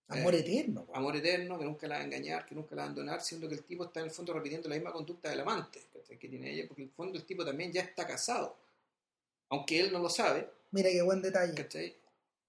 [0.08, 0.84] Amor eterno.
[0.84, 0.94] po.
[0.94, 3.48] amor eterno, que nunca la va a engañar, que nunca la va a abandonar, siendo
[3.48, 5.80] que el tipo está en el fondo repitiendo la misma conducta del amante
[6.18, 8.56] que tiene ella, porque en el fondo el tipo también ya está casado.
[9.48, 11.54] Aunque él no lo sabe, Mira qué buen detalle.
[11.54, 11.94] ¿cachai?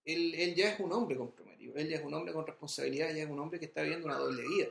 [0.06, 3.24] Él, él ya es un hombre comprometido, él ya es un hombre con responsabilidad, ya
[3.24, 4.68] es un hombre que está viviendo una doble vida.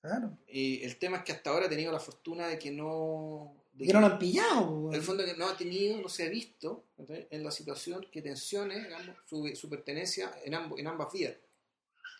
[0.00, 0.38] Claro.
[0.48, 3.54] Y el tema es que hasta ahora ha tenido la fortuna de que no...
[3.72, 4.88] de Que no lo han pillado.
[4.90, 7.26] en el fondo que no ha tenido, no se ha visto ¿cachai?
[7.30, 11.34] en la situación que tensione digamos, su, su pertenencia en, ambos, en ambas vidas.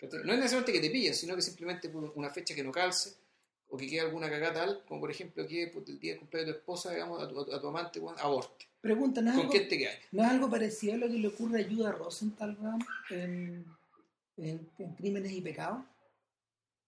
[0.02, 3.14] No es necesariamente que te pillen, sino que simplemente por una fecha que no calce
[3.68, 6.48] o que quede alguna cagada tal, como por ejemplo que puta, el día del cumpleaños
[6.48, 8.66] de tu esposa, digamos, a tu, a tu amante, aborte.
[8.80, 9.98] Pregunta, ¿no es, ¿Con algo, quién te quedas?
[10.12, 12.56] ¿no es algo parecido a lo que le ocurre a Judah Rosenthal
[13.10, 13.64] en,
[14.36, 15.82] en, en Crímenes y Pecados?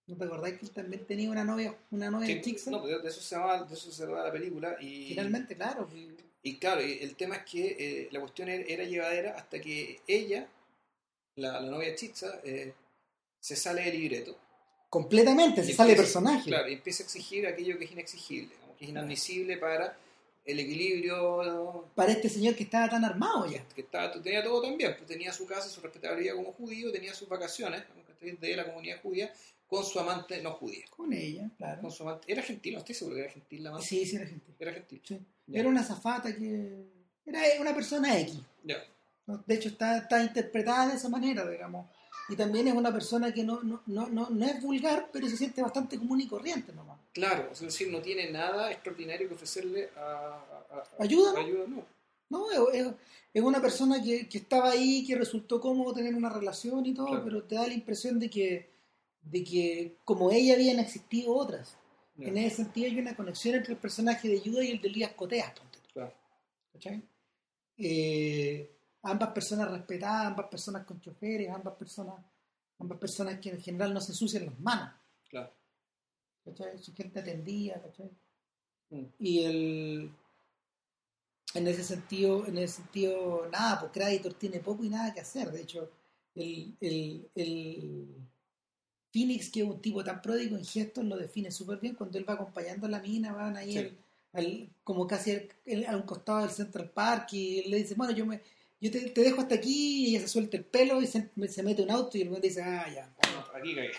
[0.07, 2.73] ¿No te acordáis que él también tenía una novia, una novia en Chickson?
[2.73, 5.87] no, pero de eso se va, de eso se va la película y Finalmente, claro.
[6.41, 9.99] Y claro, y el tema es que eh, la cuestión era, era llevadera hasta que
[10.07, 10.47] ella,
[11.35, 12.73] la, la novia Chitza, eh,
[13.39, 14.37] se sale del libreto.
[14.89, 16.49] Completamente, se sale empieza- personaje.
[16.49, 19.95] Claro, y empieza a exigir aquello que es inexigible, como que es inadmisible para
[20.45, 23.63] el equilibrio Para este señor que estaba tan armado ya.
[23.75, 27.29] que estaba, tenía todo también, pues tenía su casa, su respetabilidad como judío, tenía sus
[27.29, 27.83] vacaciones
[28.21, 29.31] de la comunidad judía
[29.67, 30.85] con su amante no judía.
[30.89, 31.81] Con ella, claro.
[31.81, 33.87] Con su amante, era gentil, no estoy seguro que era gentil la amante.
[33.87, 34.55] Sí, sí, era gentil.
[34.57, 35.01] Era gentil.
[35.05, 35.19] Sí.
[35.53, 36.73] Era una zafata que.
[37.25, 38.33] Era una persona X.
[38.63, 38.83] Ya.
[39.45, 41.87] De hecho, está, está interpretada de esa manera, digamos.
[42.29, 45.35] Y también es una persona que no, no, no, no, no es vulgar, pero se
[45.37, 46.99] siente bastante común y corriente nomás.
[47.13, 51.39] Claro, es decir, no tiene nada extraordinario que ofrecerle a, a- a- Ayuda, ¿no?
[51.39, 51.85] ayuda, no.
[52.29, 52.85] No, es,
[53.41, 57.23] una persona que, que estaba ahí, que resultó cómodo tener una relación y todo, Claro.
[57.23, 58.69] pero te da la impresión de que,
[59.23, 61.75] de que como ella habían existido otras.
[62.19, 65.13] En ese sentido hay una conexión entre el personaje de Judas y el de Elías
[65.13, 65.53] Coteas.
[65.93, 66.13] Claro.
[66.73, 67.01] ¿cachai?
[67.77, 68.69] Eh,
[69.03, 72.15] ambas personas respetadas, ambas personas con choferes, ambas personas,
[72.79, 74.93] ambas personas que en general no se ensucian las manos.
[75.29, 75.51] Claro.
[76.45, 76.77] ¿cachai?
[76.81, 78.09] Su gente atendía, ¿cachai?
[78.89, 79.05] Mm.
[79.19, 80.11] Y el
[81.55, 85.51] en ese sentido, en ese sentido, nada, pues Creditor tiene poco y nada que hacer.
[85.51, 85.89] De hecho,
[86.35, 88.07] el, el, el
[89.11, 92.29] Phoenix, que es un tipo tan pródigo en gestos, lo define súper bien cuando él
[92.29, 93.77] va acompañando a la mina, van ahí Sí.
[93.79, 93.97] al-
[94.33, 97.95] al- como casi al- el- a un costado del Central Park y él le dice,
[97.95, 98.41] bueno, yo me
[98.81, 101.63] yo te, te dejo hasta aquí y ella se suelta el pelo y se, se
[101.63, 103.91] mete un auto y el güey dice, ah, ya, Bueno, aquí cagué.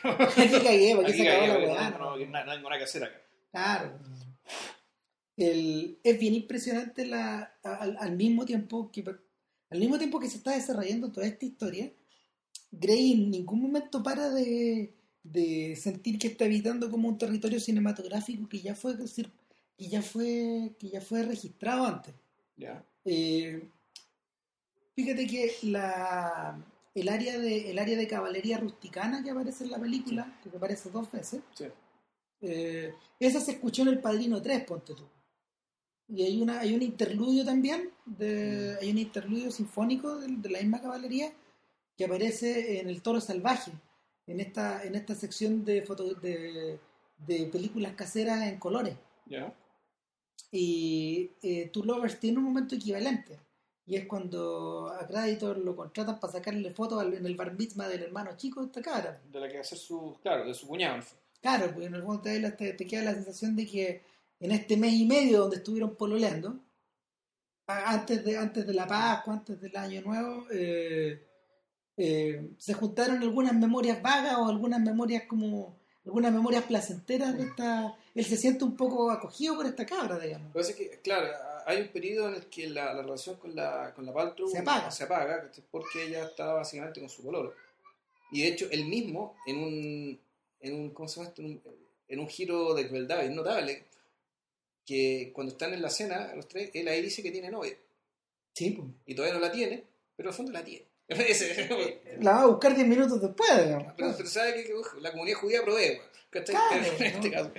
[0.42, 1.90] aquí cagué, porque se acabó la weá.
[1.90, 3.20] no, no, no, no tengo nada que hacer acá.
[3.50, 3.98] Claro.
[5.36, 9.04] El- es bien impresionante la, al, al mismo tiempo que
[9.70, 11.92] al mismo tiempo que se está desarrollando toda esta historia,
[12.72, 18.48] Grey en ningún momento para de, de sentir que está habitando como un territorio cinematográfico
[18.48, 18.96] que ya fue
[19.78, 22.14] que ya fue que ya fue registrado antes.
[22.56, 22.84] Ya.
[23.04, 23.62] Eh,
[25.02, 26.58] fíjate que la
[26.94, 30.90] el área de el área de caballería rusticana que aparece en la película, que aparece
[30.90, 31.66] dos veces, Sí.
[32.42, 35.04] eh, esa se escuchó en El Padrino 3, ponte tú.
[36.08, 40.58] Y hay una hay un interludio también, de, hay un interludio sinfónico de, de la
[40.60, 41.32] misma caballería
[41.96, 43.70] que aparece en El Toro Salvaje,
[44.26, 46.78] en esta, en esta sección de, foto, de,
[47.26, 48.96] de películas caseras en colores.
[49.26, 49.54] Ya.
[50.50, 53.38] Y eh, Two Lovers tiene un momento equivalente.
[53.90, 58.04] Y es cuando a Creditor lo contratan para sacarle fotos en el bar mitzvah del
[58.04, 59.20] hermano chico de esta cara.
[59.32, 60.16] De la que va a ser su.
[60.22, 61.02] Claro, de su cuñado.
[61.42, 64.04] Claro, pues en el fondo te, te, te queda la sensación de que
[64.38, 66.60] en este mes y medio donde estuvieron pololeando,
[67.66, 71.26] antes de, antes de la Pascua, antes del Año Nuevo, eh,
[71.96, 77.92] eh, se juntaron algunas memorias vagas o algunas memorias como algunas memorias placenteras de esta
[78.14, 80.98] él se siente un poco acogido por esta cabra digamos Lo que pasa es que,
[81.00, 81.28] claro,
[81.66, 84.58] hay un periodo en el que la, la relación con la, con la Paltrow Se
[84.58, 84.90] apaga.
[84.90, 87.54] se apaga, porque ella está básicamente con su pololo.
[88.32, 90.20] Y de hecho, él mismo, en un,
[90.60, 91.42] en un ¿cómo se llama esto?
[91.42, 91.62] En un,
[92.08, 93.84] en un giro de crueldad es notable,
[94.86, 97.76] que cuando están en la cena, los tres, él ahí dice que tiene novia.
[98.52, 98.88] Sí, pues.
[99.06, 99.84] Y todavía no la tiene,
[100.16, 100.86] pero al fondo la tiene.
[102.20, 103.92] La va a buscar 10 minutos después, digamos.
[103.96, 106.00] pero, pero sabe que, uf, la comunidad judía provee,
[106.32, 106.42] en
[107.04, 107.30] este ¿no?
[107.32, 107.50] caso.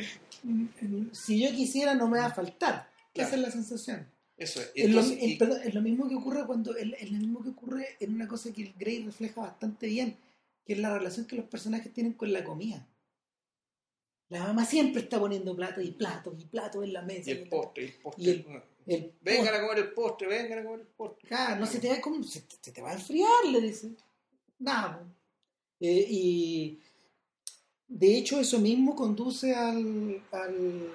[1.13, 2.89] Si yo quisiera, no me va a faltar.
[3.13, 3.27] Claro.
[3.27, 4.07] Esa es la sensación.
[4.37, 4.71] Eso es.
[4.73, 5.01] Es lo,
[5.37, 8.51] perdón, es mismo que ocurre cuando es, es lo mismo que ocurre en una cosa
[8.51, 10.17] que el Grey refleja bastante bien,
[10.65, 12.87] que es la relación que los personajes tienen con la comida.
[14.29, 17.29] La mamá siempre está poniendo platos y platos y platos en la mesa.
[17.29, 18.23] y el postre, el postre.
[18.23, 18.63] y el- weón.
[18.87, 21.27] el Vengan a comer el postre, vengan a comer el postre.
[21.27, 23.91] Claro, no se te va a, se, te- se te va a enfriar, le dice.
[24.57, 25.05] Nada.
[25.81, 26.79] Eh, y
[27.91, 30.89] de hecho eso mismo conduce al, al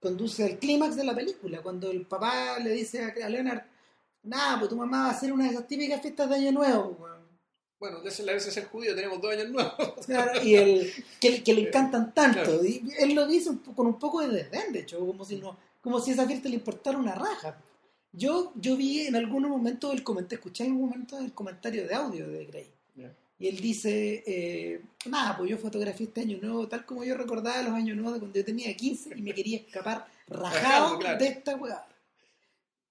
[0.00, 3.62] conduce al clímax de la película, cuando el papá le dice a, Leonard,
[4.22, 6.96] nada, pues tu mamá va a hacer una de esas típicas fiestas de año nuevo.
[7.00, 7.18] weón".
[7.80, 9.74] Bueno, de la vez de ser judío tenemos dos años nuevos.
[10.06, 12.42] Claro, y el, que, que le encantan tanto.
[12.44, 12.64] Claro.
[12.64, 15.56] Y él lo dice un con un poco de desdén, de hecho, como si no,
[15.80, 17.58] como si esa fiesta le importara una raja.
[18.12, 21.94] Yo, yo vi en algunos momentos el comentario, escuché en algún momento el comentario de
[21.94, 22.72] audio de Gray.
[23.40, 27.62] Y él dice, eh, nada, pues yo fotografié este año nuevo, tal como yo recordaba
[27.62, 31.18] los años nuevos de cuando yo tenía 15 y me quería escapar rajado claro.
[31.18, 31.86] de esta weá.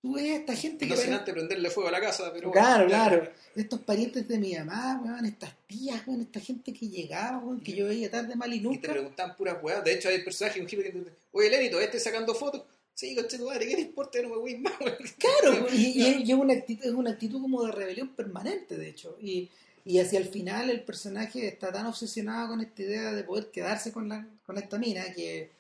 [0.01, 2.51] Tú ves a esta gente No que sin antes prenderle fuego a la casa, pero
[2.51, 3.31] Claro, bueno, claro.
[3.55, 7.73] Estos parientes de mi mamá, weón, estas tías, weón, esta gente que llegaba, weón, que
[7.73, 8.91] yo veía tarde mal y Y te nunca.
[8.93, 9.83] preguntaban puras weas.
[9.83, 12.63] De hecho, hay personajes, un jefe que te oye, Lenny, ¿todavía estás sacando fotos?
[12.93, 14.21] Sí, coche tu madre, ¿qué te importa?
[14.21, 14.95] No me voy más, weón.
[15.17, 18.77] Claro, y, y es, y es una actitud, es una actitud como de rebelión permanente,
[18.77, 19.17] de hecho.
[19.19, 19.49] Y,
[19.87, 23.93] y hacia el final el personaje está tan obsesionado con esta idea de poder quedarse
[23.93, 25.51] con, la, con esta mina que,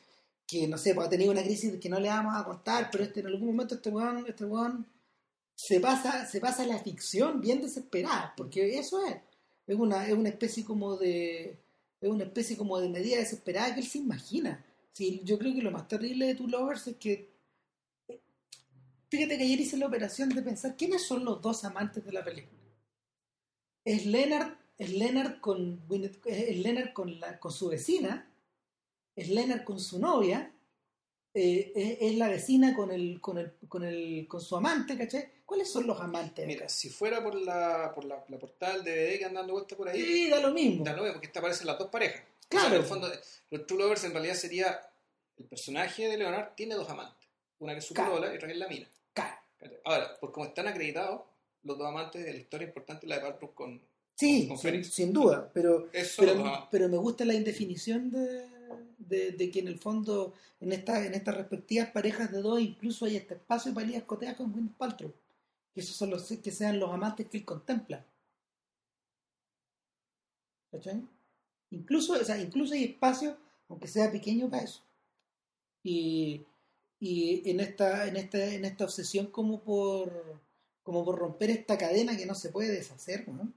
[0.45, 3.05] que, no sé, pues ha tenido una crisis que no le vamos a contar, pero
[3.05, 4.85] este, en algún momento este weón, este weón
[5.55, 9.15] se pasa, se pasa la ficción bien desesperada, porque eso es.
[9.65, 11.57] Es una, es una especie como de.
[11.99, 14.63] Es una especie como de medida desesperada que él se imagina.
[14.93, 17.29] Sí, yo creo que lo más terrible de Two Lovers es que
[19.09, 22.23] Fíjate que ayer hice la operación de pensar quiénes son los dos amantes de la
[22.25, 22.56] película.
[23.87, 25.81] Es Leonard, es Leonard con
[26.25, 28.29] es Leonard con, la, con su vecina,
[29.15, 30.51] es Leonard con su novia,
[31.33, 35.29] eh, es, es la vecina con el, con el, con el, con su amante, ¿cachai?
[35.45, 36.45] ¿Cuáles son los amantes?
[36.45, 39.77] Mira, si fuera por la, por la, la portada del DVD que andan dando vuelta
[39.77, 40.83] por ahí, Sí, da lo mismo.
[40.83, 42.21] da lo mismo, porque esta aparecen las dos parejas.
[42.49, 42.65] Claro.
[42.65, 43.11] O sea, en el fondo,
[43.51, 44.81] los True Lovers en realidad sería
[45.37, 47.27] el personaje de Leonard tiene dos amantes.
[47.59, 48.15] Una que es su Claro.
[48.15, 48.87] y otra que es la mina.
[49.13, 49.37] Claro.
[49.85, 51.21] Ahora, por como están acreditados,
[51.67, 53.81] los dos amantes de la historia importante la de Bartrock con...
[54.15, 58.47] Sí, Con sin, duda, pero, pero, pero me gusta la indefinición de,
[58.97, 63.05] de, de que en el fondo en, esta, en estas respectivas parejas de dos incluso
[63.05, 65.13] hay este espacio para ir a escotear con Gwyneth Paltrow
[65.71, 68.03] que esos son los que sean los amantes que él contempla.
[70.71, 71.07] ¿cachai?
[71.69, 73.37] incluso, o sea, incluso hay espacio
[73.69, 74.81] aunque sea pequeño para eso.
[75.83, 76.45] Y,
[76.99, 80.41] y en esta en esta en esta obsesión como por
[80.87, 83.51] como por romper esta cadena que no se puede deshacer ¿no?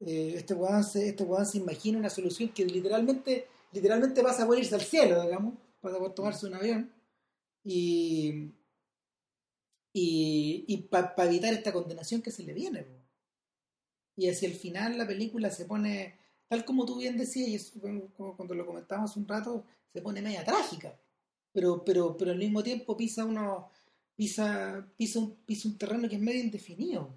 [0.00, 4.74] Eh, este weón se, este se imagina una solución que literalmente literalmente pasa por irse
[4.74, 5.52] al cielo, digamos,
[5.82, 6.90] para poder tomarse un avión
[7.62, 8.52] y
[9.92, 12.86] y, y para evitar esta condenación que se le viene.
[14.16, 16.16] Y hacia el final la película se pone,
[16.48, 17.72] tal como tú bien decías, y es
[18.16, 20.98] como cuando lo comentamos un rato, se pone media trágica,
[21.52, 23.68] pero, pero, pero al mismo tiempo pisa uno,
[24.16, 27.16] pisa, pisa un, pisa un terreno que es medio indefinido.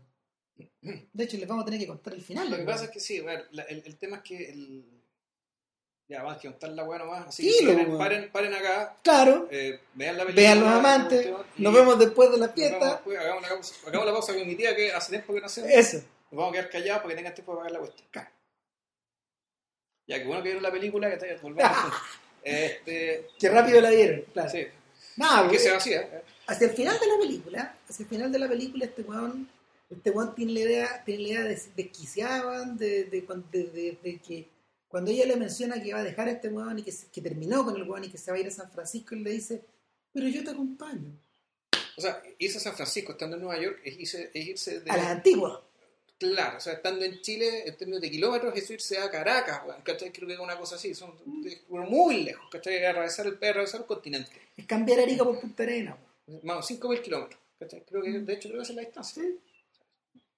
[0.82, 2.50] De hecho, les vamos a tener que contar el final.
[2.50, 4.92] Lo que pasa es que sí, a ver, la- el, el tema es que el...
[6.08, 7.28] Ya, vamos a contar la weá nomás.
[7.30, 10.48] Así Sí, que si quieren, paren, paren acá, Claro, eh, vean la película.
[10.48, 13.02] vean los amantes, nos vemos después de la fiesta.
[13.20, 15.72] hagamos, la pausa, hagamos la pausa con mi tía que hace tiempo que no hacemos.
[15.72, 15.98] Eso.
[15.98, 18.08] Nos vamos a quedar callados para que tengan tiempo de pagar la cuestión.
[18.12, 18.30] Claro.
[20.08, 21.94] Ya, que bueno que vieron la película, que está volvamos.
[22.44, 24.50] este, Que rápido la vieron, claro.
[24.52, 24.64] sí,
[25.18, 26.24] Nada, que se vacía.
[26.48, 29.48] hacia el final de la película, hacia el final de la película, este weón,
[29.90, 34.18] este weón tiene la idea, tiene la idea des- desquiciada de, de, de- de- de
[34.20, 34.50] que
[34.88, 37.64] cuando ella le menciona que va a dejar a este weón y que, que terminó
[37.66, 39.62] con el weón y que se va a ir a San Francisco, él le dice,
[40.14, 41.12] pero yo te acompaño.
[41.98, 44.92] O sea, irse a San Francisco estando en Nueva York es irse, es irse de.
[44.92, 45.60] A las antiguas.
[46.18, 49.82] Claro, o sea, estando en Chile, en términos de kilómetros, es irse a Caracas, weón,
[49.82, 50.12] ¿cachai?
[50.14, 51.14] Creo que es una cosa así, son
[51.70, 52.86] muy lejos, ¿cachai?
[52.86, 54.32] Atravesar el, atravesar el continente.
[54.56, 55.98] Es cambiar Arica por Punta Arena.
[56.28, 56.42] weón.
[56.44, 57.84] Más o 5.000 kilómetros, ¿cachai?
[57.84, 59.24] Creo que, de hecho, creo que esa es la distancia.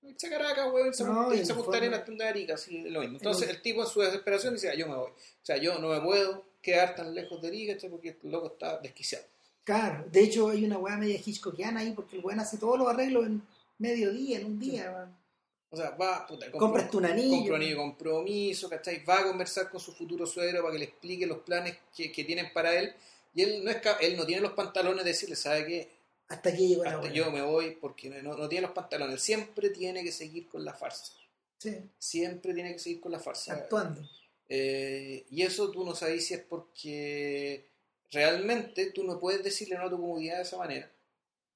[0.04, 3.18] Irse a Caracas, weón, irse a No, en Punta Arenas, Punta Arica, así, lo mismo.
[3.18, 5.12] Entonces, En- el tipo en su desesperación dice, ah, yo me voy.
[5.12, 7.90] O sea, yo no me puedo quedar tan lejos de ti, ¿cachai?
[7.90, 9.26] Porque el loco está desquiciado.
[9.64, 12.88] Claro, de hecho hay una weá media hitchcockiana ahí porque el weón hace todos los
[12.88, 13.42] arreglos en
[13.78, 14.92] medio día, en un día.
[14.92, 15.27] weón.
[15.70, 17.30] O sea, va, puta, Compras tu anillo.
[17.30, 19.04] compra un anillo de compromiso, ¿cachai?
[19.04, 22.24] Va a conversar con su futuro suegro para que le explique los planes que, que
[22.24, 22.94] tienen para él.
[23.34, 25.98] Y él no, es, él no tiene los pantalones de decirle, ¿sabe qué?
[26.30, 29.22] Hasta aquí llegó la Hasta yo me voy porque no, no tiene los pantalones.
[29.22, 31.14] Siempre tiene que seguir con la farsa.
[31.58, 33.54] Sí, Siempre tiene que seguir con la farsa.
[33.54, 34.02] actuando.
[34.50, 37.68] Eh, y eso tú no sabes si es porque
[38.12, 40.90] realmente tú no puedes decirle no a tu comodidad de esa manera.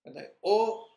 [0.03, 0.29] ¿verdad?
[0.41, 0.90] O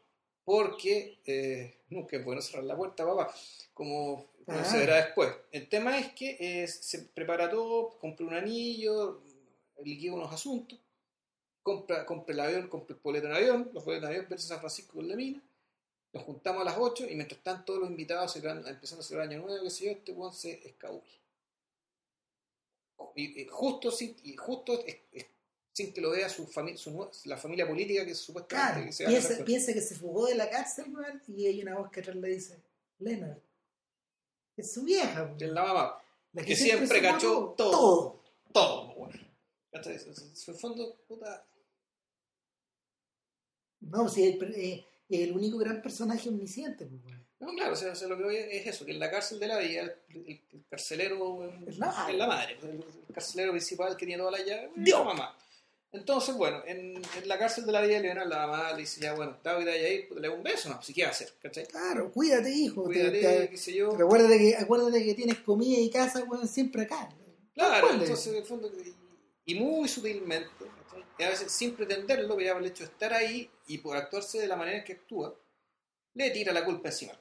[0.45, 3.34] porque eh, nunca es bueno cerrar la puerta, papá,
[3.72, 4.64] como, como Ah.
[4.64, 5.34] se verá después.
[5.53, 9.22] El tema es que eh, se prepara todo, compra un anillo,
[9.82, 10.78] liquida unos asuntos,
[11.62, 14.59] compra, compra el avión, compra el boleto en avión, los boletos en avión, verse San
[14.61, 15.42] Francisco con la mina,
[16.12, 19.40] nos juntamos a las 8 y mientras están todos los invitados empezando a celebrar Año
[19.42, 21.20] Nuevo, que sé yo, este weón se escabulle.
[23.16, 25.26] Y, y justo, sin, y justo es- es-
[25.75, 29.05] sin que lo vea su familia, su, la familia política que supuestamente Claro, que se
[29.05, 32.01] a piensa, piensa que se fugó de la cárcel, weón, y hay una voz que
[32.01, 32.62] atrás le dice,
[33.01, 33.39] Leonard,
[34.57, 36.03] es su vieja, es la mamá,
[36.33, 37.70] la que siempre cachó todo.
[37.72, 38.20] todo.
[38.53, 39.09] todo.
[39.72, 39.95] ¿Cachai?
[39.97, 40.14] En
[40.47, 41.45] el fondo, puta,
[43.81, 47.03] No, si es el, eh, el único gran personaje omnisciente, pues.
[47.41, 49.39] No, claro, o sea, o sea, lo que voy es eso, que en la cárcel
[49.39, 51.89] de la villa el, el- el carcelero Es la
[52.27, 52.57] madre.
[52.61, 55.01] pues, el, el carcelero principal que tiene toda la llave, Dios.
[55.01, 55.39] la mamá.
[55.95, 59.14] Entonces, bueno, en, en la cárcel de la villa Leonard, la mamá le dice, ya,
[59.14, 61.66] bueno, David, ahí, ahí, le da un beso, no, si qué va a hacer, ¿cachai?
[61.66, 62.82] Claro, cuídate, hijo.
[62.82, 63.90] te- Cuídate, te- qué sé yo.
[63.92, 67.09] pero acuérdate que, acuérdate que tienes comida y casa, weón, siempre acá.
[67.55, 68.70] Claro, entonces, en el fondo,
[69.47, 71.05] y, muy sutilmente, ¿cachai?
[71.18, 73.97] y a veces sin pretenderlo, pero ya por el hecho de estar ahí y por
[73.97, 75.32] actuarse de la manera en que actúa,
[76.14, 77.20] le tira la culpa encima al.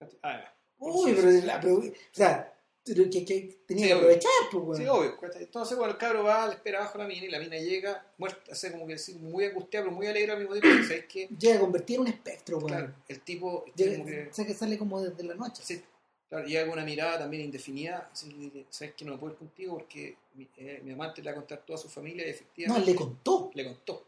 [0.00, 0.18] ¿cachai?
[0.22, 0.50] Además.
[0.78, 2.52] Uy, pero, la, pero- o sea,
[2.84, 4.76] que, que tenía Sí, que aprovechar, pues, weón.
[4.76, 5.18] Sí, obvio.
[5.40, 8.52] Entonces, bueno, el cabro va, le espera abajo la mina y la mina llega, muerta,
[8.52, 10.82] así como que muy angustiada, pero muy alegre al mismo tiempo.
[10.84, 11.28] ¿Sabes qué?
[11.38, 12.68] Llega a convertir en un espectro, weón.
[12.68, 15.62] Claro, el tipo, Llega- que, o sea, que sale como desde la noche.
[15.64, 15.82] sí,
[16.28, 19.74] claro, llega con una mirada también indefinida, así que, ¿sabes que No puedo ir contigo
[19.78, 22.90] porque mi, eh, mi amante le va a contar toda su familia y No, efectivamente
[22.90, 23.50] le contó.
[23.54, 24.06] le contó.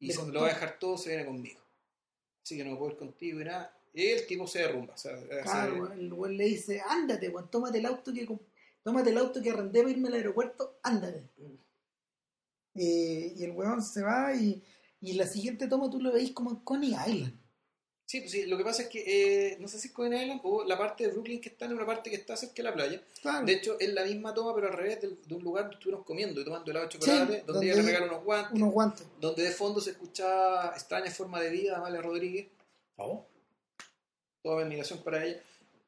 [0.00, 0.32] Y Le contó.
[0.32, 1.60] lo va a dejar todo, se viene conmigo.
[2.44, 3.74] Así que no puedo ir contigo y nada.
[3.94, 4.94] Y el tipo se derrumba.
[4.94, 8.26] O sea, Claro, se- el weón le dice, ándate, weón, tómate el auto que
[8.82, 11.28] tómate el auto que arrendé para irme al aeropuerto, ándate.
[12.74, 14.62] Eh, y el weón se va y,
[15.00, 17.38] y la siguiente toma tú lo veis como en Coney Island.
[18.06, 19.04] Sí, pues sí, lo que pasa es que
[19.52, 21.74] eh, no sé si es Coney Island o la parte de Brooklyn que está en
[21.74, 23.02] una parte que está cerca de la playa.
[23.20, 23.46] Claro.
[23.46, 26.40] De hecho, es la misma toma, pero al revés de, un lugar donde estuvimos comiendo
[26.40, 29.06] y tomando helado de chocolate, Sí, donde ella le regala unos guantes, unos guantes.
[29.20, 32.48] donde de fondo se escuchaba extraña forma de vida de Amalia Rodríguez,
[34.42, 35.40] toda admiración para ella.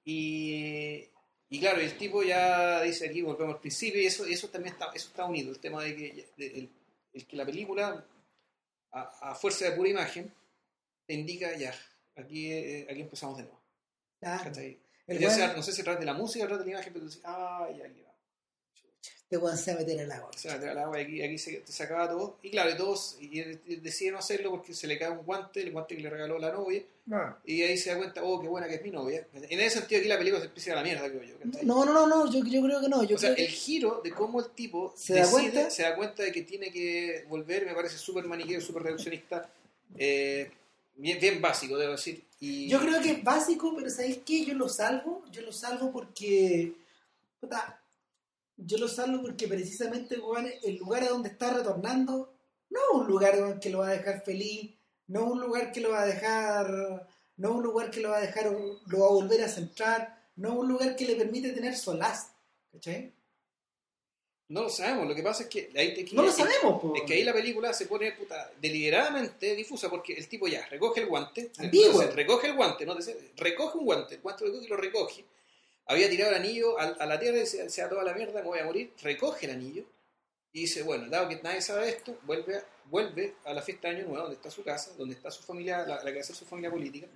[0.04, 1.04] Y,
[1.48, 4.86] y claro, el tipo ya dice aquí, volvemos al principio, y eso, eso también está,
[4.94, 6.70] eso está unido, el tema de que, de- el,
[7.12, 8.04] el que la película,
[8.92, 10.32] a, a fuerza de pura imagen,
[11.06, 11.74] te indica ya,
[12.16, 13.60] aquí, eh, aquí empezamos de nuevo.
[15.06, 16.64] El Ya weón- sea, no sé si a través de la música o a través
[16.64, 18.00] de la imagen, pero tú dices, ah, ya, aquí
[19.24, 19.36] va.
[19.36, 20.30] este weón se va a meter al agua.
[20.36, 22.36] Se mete al agua y aquí, aquí se, te sacaba todo.
[22.42, 25.60] Y claro, y todos y, y decide no hacerlo porque se le cae un guante,
[25.62, 26.82] el guante que le regaló la novia.
[27.44, 29.26] Y ahí se da cuenta, oh, qué buena que es mi novia.
[29.34, 31.34] En ese sentido, aquí la película se empieza a la mierda, creo yo.
[31.62, 33.04] No, no, no, no, yo, yo creo que no.
[33.04, 35.70] Yo o sea, creo el que- giro de cómo el tipo ¿Se da decide- cuenta?
[35.70, 39.50] se da cuenta de que tiene que volver, me parece súper maniqueo, súper reduccionista,
[39.98, 40.50] eh,
[40.96, 42.24] bien, bien básico, debo decir.
[42.40, 44.44] Y, Yo creo que es básico, pero ¿sabéis qué?
[44.44, 46.72] Yo lo salvo, yo lo salvo porque.
[47.40, 47.80] puta,
[48.56, 50.14] yo lo salvo porque precisamente
[50.62, 52.32] el lugar a donde está retornando
[52.70, 54.74] no es un lugar que lo va a dejar feliz,
[55.08, 57.08] no es un lugar que lo va a dejar.
[57.36, 60.24] No es un lugar que lo va a dejar, lo va a volver a centrar,
[60.36, 62.30] no es un lugar que le permite tener solaz.
[62.72, 63.12] ¿Cachai?
[64.50, 65.68] No lo sabemos, lo que pasa es que...
[65.74, 66.94] Ahí te- No lo es- sabemos, po.
[66.94, 71.00] Es que ahí la película se pone puta, deliberadamente difusa porque el tipo ya recoge
[71.00, 72.94] el guante, entonces, recoge el guante, ¿no?
[73.36, 75.24] Recoge un guante, el guante lo recoge y lo recoge.
[75.86, 78.46] Había tirado el anillo a, a la tierra y decía, sea toda la mierda, me
[78.46, 78.92] voy a morir.
[79.02, 79.84] Recoge el anillo
[80.52, 83.96] y dice, bueno, dado que nadie sabe esto, vuelve a, vuelve a la fiesta de
[83.96, 86.24] Año Nuevo, donde está su casa, donde está su familia, la, la que va a
[86.24, 87.06] ser su familia política.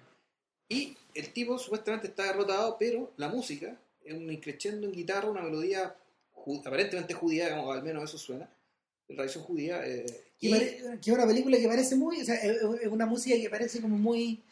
[0.68, 5.40] Y el tipo supuestamente está derrotado, pero la música es un increchendo en guitarra, una
[5.42, 5.96] melodía
[6.34, 8.50] ju- aparentemente judía, digamos, al menos eso suena,
[9.08, 9.86] de tradición judía.
[9.86, 10.04] eh,
[10.40, 10.50] y-
[11.00, 12.20] que es una película que parece muy.
[12.20, 14.42] O sea, es es una música que parece como muy.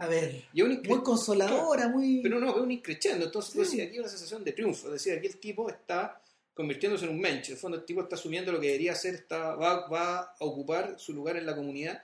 [0.00, 0.44] A ver.
[0.54, 2.20] es Muy consoladora, muy.
[2.22, 3.26] Pero no, es un increchendo.
[3.26, 3.58] Entonces, Sí.
[3.60, 4.86] decías, aquí hay una sensación de triunfo.
[4.88, 6.20] Es decir, aquí el tipo está
[6.54, 7.48] convirtiéndose en un mensch.
[7.48, 10.34] En el fondo, el tipo está asumiendo lo que debería ser, está, va, va a
[10.40, 12.02] ocupar su lugar en la comunidad.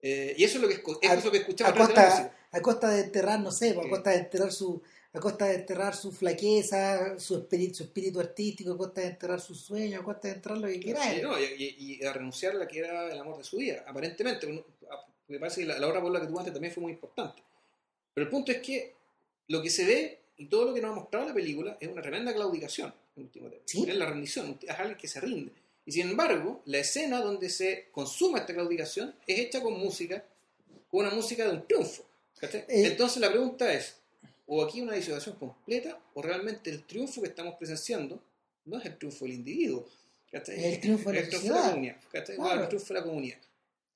[0.00, 2.60] Eh, y eso es lo que, eso A- es lo que escuchaba a costa, a
[2.60, 4.82] costa de enterrar, no sé, pues, a costa de enterrar su.
[5.16, 9.40] A costa de enterrar su flaqueza, su espíritu, su espíritu artístico, a costa de enterrar
[9.40, 11.00] sus sueños, a costa de enterrar lo que quiera.
[11.04, 13.84] Sí, no, y- y a renunciar a la que era el amor de su vida,
[13.86, 14.64] aparentemente.
[15.26, 17.42] Porque parece que la, la obra por la que tú antes también fue muy importante.
[18.12, 18.94] Pero el punto es que
[19.48, 22.02] lo que se ve y todo lo que nos ha mostrado la película es una
[22.02, 23.64] tremenda claudicación, en último término.
[23.66, 23.84] Sí.
[23.88, 25.52] Es la rendición, es alguien que se rinde.
[25.86, 30.24] Y sin embargo, la escena donde se consuma esta claudicación es hecha con música,
[30.90, 32.04] con una música de un triunfo.
[32.40, 32.64] Eh.
[32.68, 33.96] Entonces la pregunta es,
[34.46, 38.20] o aquí una disociación completa, o realmente el triunfo que estamos presenciando
[38.64, 39.86] no es el triunfo del individuo,
[40.32, 41.96] el triunfo de la el triunfo comunidad.
[42.10, 43.38] Claro, el triunfo de la comunidad.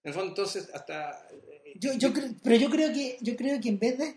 [0.09, 1.29] En el fondo, entonces, hasta...
[1.31, 4.15] eh, Yo, yo cre- pero yo creo que yo creo que en vez de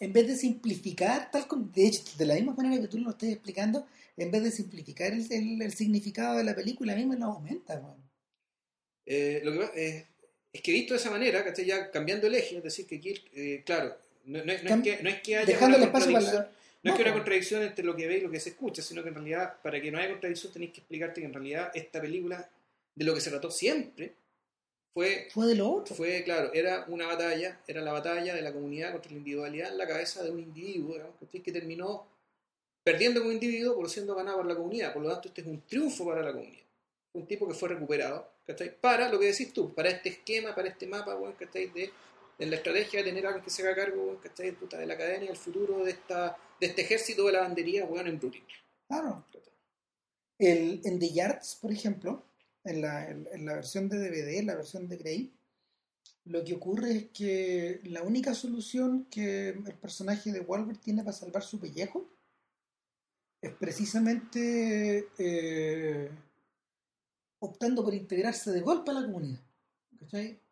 [0.00, 3.10] en vez de simplificar tal como de hecho de la misma manera que tú lo
[3.10, 3.86] estás explicando
[4.16, 7.80] en vez de simplificar el, el- el significado de la película misma lo aumenta.
[9.06, 10.06] Eh, lo que eh,
[10.52, 11.64] es que visto de esa manera, ¿cachai?
[11.66, 14.74] Ya cambiando el eje, es decir, que aquí, eh, claro, no, no es, no es
[14.76, 16.50] Cam- que, no es que haya dejando una contradicción, la
[16.82, 19.02] no es que una contradicción entre lo que ve y lo que se escucha, sino
[19.02, 22.00] que en realidad, para que no haya contradicción, tenéis que explicarte que en realidad esta
[22.00, 22.48] película,
[22.94, 24.12] de lo que se trató siempre,
[24.98, 28.52] fue, fue de lo otro fue claro, era una batalla, era la batalla de la
[28.52, 30.96] comunidad contra la individualidad en la cabeza de un individuo,
[31.30, 32.04] que terminó
[32.82, 34.92] perdiendo como individuo, por siendo ganado por la comunidad.
[34.92, 36.64] Por lo tanto, este es un triunfo para la comunidad.
[37.12, 38.74] Un tipo que fue recuperado, ¿cachai?
[38.80, 41.66] Para lo que decís tú, para este esquema, para este mapa, weón, ¿cachai?
[41.68, 41.92] De,
[42.36, 44.50] de la estrategia de tener a alguien que se haga cargo, weón, ¿cachai?
[44.50, 47.84] Puta, de la cadena y el futuro de, esta, de este ejército de la bandería,
[47.84, 48.42] weón, en Brooklyn.
[48.88, 49.24] claro
[50.38, 52.24] el, en The Yards por ejemplo
[52.64, 55.32] en la, en, la versión de DVD la versión de Grey
[56.24, 61.16] lo que ocurre es que la única solución que el personaje de Walbert tiene para
[61.16, 62.06] salvar su pellejo
[63.40, 66.10] es precisamente eh,
[67.38, 69.40] optando por integrarse de golpe a la comunidad.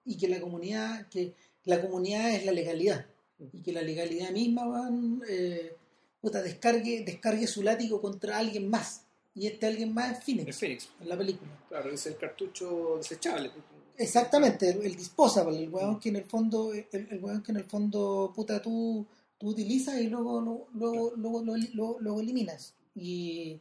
[0.05, 1.35] Y que la comunidad, que
[1.65, 3.07] la comunidad es la legalidad.
[3.53, 5.75] Y que la legalidad misma van, eh,
[6.21, 9.06] puta, descargue, descargue su látigo contra alguien más.
[9.37, 11.51] Y este alguien más es En Phoenix, Phoenix, en la película.
[11.69, 13.51] claro, es el cartucho desechable.
[13.99, 17.59] Exactamente, el, el disposable, el weón que en el fondo, el, el weón que en
[17.59, 19.07] el fondo, puta, tú,
[19.39, 22.75] tú utilizas y luego, lo- luego, luego, lo- lo- luego eliminas.
[22.95, 23.61] Y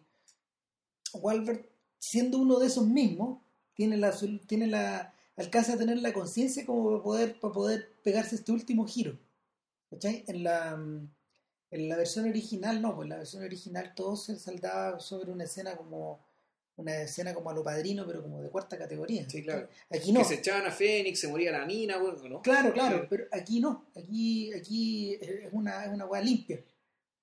[1.13, 1.65] Walbert,
[1.99, 3.39] siendo uno de esos mismos,
[3.75, 4.13] tiene la,
[4.47, 8.85] tiene la, alcanza a tener la conciencia como para poder, para poder pegarse este último
[8.87, 9.17] giro.
[9.89, 10.23] ¿Cachai?
[10.27, 10.77] En la,
[11.75, 15.43] en la versión original, no, pues en la versión original todo se saldaba sobre una
[15.43, 16.25] escena como
[16.77, 19.29] una escena como a lo padrino, pero como de cuarta categoría.
[19.29, 19.69] Sí, claro.
[19.89, 20.19] Aquí no.
[20.19, 22.41] Que se echaban a Phoenix, se moría la mina, weón, ¿no?
[22.41, 23.85] Claro, claro, pero aquí no.
[23.95, 26.61] Aquí, aquí es una, es una hueá limpia.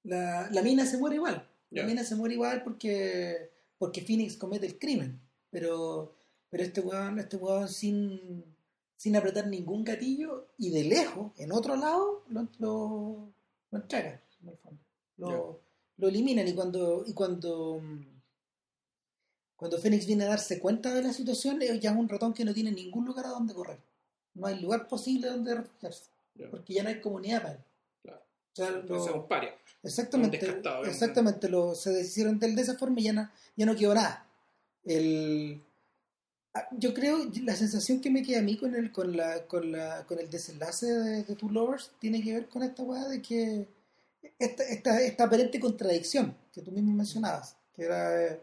[0.05, 1.47] La, la mina se muere igual.
[1.71, 5.21] La mina se muere igual porque, porque Phoenix comete el crimen.
[5.51, 6.15] Pero,
[6.49, 8.45] pero este weón, este weón sin,
[8.97, 13.33] sin apretar ningún gatillo y de lejos, en otro lado, lo, lo,
[13.71, 14.81] lo entrega, en el fondo.
[15.19, 15.61] Lo,
[15.99, 18.07] lo eliminan y cuando, y cuando, mm,
[19.57, 22.45] cuando Phoenix viene a darse cuenta de la situación, eh, ya es un ratón que
[22.45, 23.79] no tiene ningún lugar a donde correr.
[24.35, 26.05] No hay lugar posible donde refugiarse,
[26.51, 27.61] porque ya no hay comunidad para él.
[28.03, 28.21] Claro.
[28.21, 29.55] O sea, lo- Entonces es un paria.
[29.83, 30.41] exactamente,
[30.87, 33.95] exactamente, lo, se deshicieron de él de esa forma y ya no, ya no quedó
[33.95, 34.27] nada.
[34.85, 35.63] El,
[36.55, 39.71] ah, yo creo, la sensación que me queda a mí con el, con la, con
[39.71, 43.23] la, con el desenlace de, de Two Lovers tiene que ver con esta weá de
[43.23, 43.69] que
[44.39, 48.41] esta, esta, esta aparente contradicción que tú mismo mencionabas, que era eh,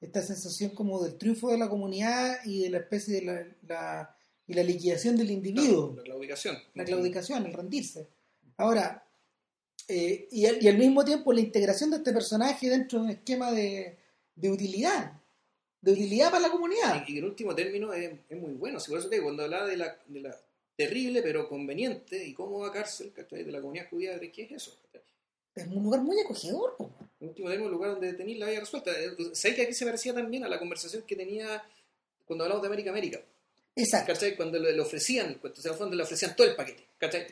[0.00, 4.16] esta sensación como del triunfo de la comunidad y de la especie de la, la-
[4.46, 6.58] y la liquidación del individuo La claudicación.
[6.74, 8.08] la claudicación, el rendirse.
[8.56, 9.06] Ahora,
[9.88, 13.10] eh, y, al, y al mismo tiempo la integración de este personaje dentro de un
[13.12, 13.96] esquema de,
[14.34, 15.12] de utilidad,
[15.80, 17.04] de utilidad para la comunidad.
[17.06, 18.80] Y, en último término es, es muy bueno.
[18.80, 20.36] Si por eso te digo, cuando hablaba de la, de la
[20.76, 23.44] terrible pero conveniente y cómoda cárcel ¿cachai?
[23.44, 24.76] de la comunidad judía, ¿de qué es eso?
[25.54, 26.76] Es un lugar muy acogedor.
[26.76, 26.90] po.
[27.20, 28.90] En último término, el lugar donde tenéis la vida resuelta.
[28.90, 31.62] Eh, ¿Sabes que aquí se parecía también a la conversación que tenía
[32.24, 33.20] cuando hablamos de América América?
[33.76, 34.12] Exacto.
[34.12, 34.36] ¿Cachai?
[34.36, 36.84] Cuando le, ofrecían, cuando le ofrecían todo el paquete.
[36.98, 37.26] ¿Cachai?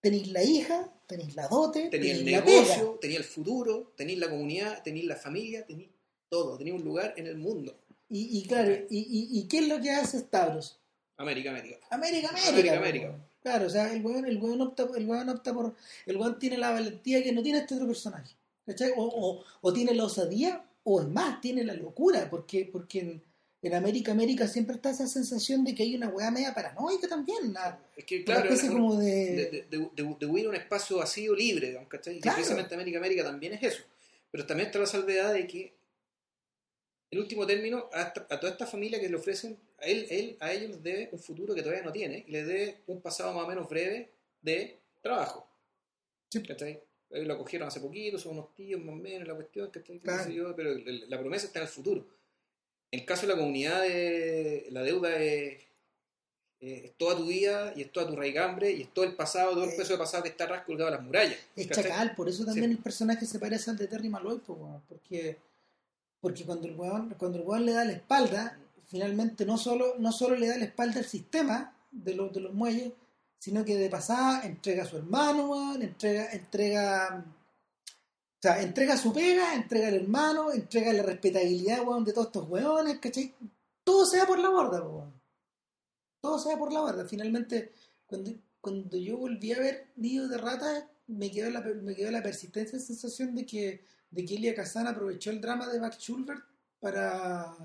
[0.00, 2.40] Tenéis la hija, tenéis la dote, el tenéis pega.
[2.44, 5.88] negocio, tenía el futuro, tenéis la comunidad, tenéis la familia, tenéis
[6.28, 6.58] todo.
[6.58, 7.78] Tenía un lugar en el mundo.
[8.10, 10.78] Y, y claro, y, y, y qué es lo que hace Stavros?
[11.16, 11.78] América América.
[11.90, 12.48] América, América.
[12.50, 12.76] América.
[12.76, 13.28] América.
[13.44, 15.74] Claro, o sea, el weón, el weón opta, el weón opta por.
[16.06, 18.34] El weón tiene la valentía que no tiene este otro personaje.
[18.66, 18.92] ¿Cachai?
[18.96, 23.22] O, o, o tiene la osadía, o es más, tiene la locura, porque, porque en,
[23.60, 27.50] en América, América siempre está esa sensación de que hay una weá media paranoica también.
[27.50, 29.66] Una, Es que, una claro, especie una- como de, de.
[29.70, 32.16] de, de- huir a un espacio vacío libre, ¿cachai?
[32.16, 32.36] Y Claro.
[32.36, 33.82] precisamente América América también es eso.
[34.30, 35.74] Pero también está la salvedad de que,
[37.10, 40.70] en último término, a toda esta familia que le ofrecen, a él, él, a ellos
[40.70, 43.48] les debe un futuro que todavía no tiene y les debe un pasado más o
[43.48, 44.10] menos breve
[44.42, 45.46] de trabajo.
[46.30, 46.42] Sí.
[46.42, 46.80] ¿Cachai?
[47.10, 49.98] Ellos lo cogieron hace poquito, son unos tíos más o menos, la cuestión, ¿cachai?
[50.00, 50.30] Claro.
[50.30, 50.74] yo, pero
[51.08, 52.04] la promesa está en el futuro.
[52.90, 55.62] En el caso de la comunidad, de, la deuda es,
[56.60, 59.52] eh, es toda tu vida y es toda tu raigambre y es todo el pasado,
[59.52, 59.74] todo el Eh.
[59.76, 61.38] peso de pasado que está atrás colgado a las murallas.
[61.56, 61.84] Es ¿cachai?
[61.84, 62.76] chacal, por eso también Sí.
[62.76, 64.40] el personaje se parece al de Terry Malloy,
[64.88, 65.36] porque,
[66.20, 68.58] porque cuando el weón, cuando el weón le da la espalda,
[68.94, 72.54] finalmente no solo, no solo le da la espalda al sistema de los, de los
[72.54, 72.92] muelles,
[73.40, 79.56] sino que de pasada entrega a su hermano, entrega, entrega, o sea, entrega su pega,
[79.56, 83.34] entrega al hermano, entrega la respetabilidad, de todos estos weones, ¿cachai?
[83.82, 85.10] Todo se por la borda.
[86.20, 87.04] Todo se da por la borda.
[87.04, 87.72] Finalmente,
[88.06, 88.30] cuando,
[88.60, 92.78] cuando yo volví a ver Nido de Rata, me quedó la, me quedó la persistente
[92.78, 96.44] sensación de que, de que Elia Kazan aprovechó el drama de Max Schulberg
[96.78, 97.56] para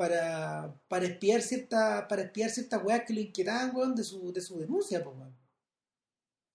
[0.00, 4.40] para, para espiar cierta para espiar ciertas weas que lo inquietaban weón, de su, de
[4.40, 5.36] su denuncia pues, weón.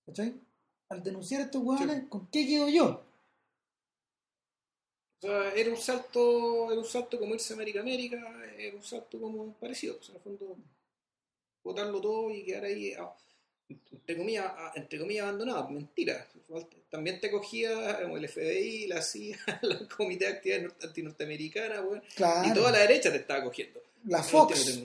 [0.08, 0.42] ¿Cachai?
[0.90, 3.04] al denunciar a estos weones ¿con qué quedo yo?
[5.18, 8.18] O sea, era un salto, era un salto como irse a América América,
[8.58, 10.58] era un salto como parecido, o sea, en el fondo
[11.64, 13.16] botarlo todo y quedar ahí ah,
[13.70, 16.28] entre comillas, entre comillas abandonado, mentira.
[16.90, 22.48] También te cogía como el FBI, la CIA, el Comité de Actividad Antinorteamericana, weón, claro
[22.48, 23.82] y toda la derecha te estaba cogiendo.
[24.06, 24.84] la el Fox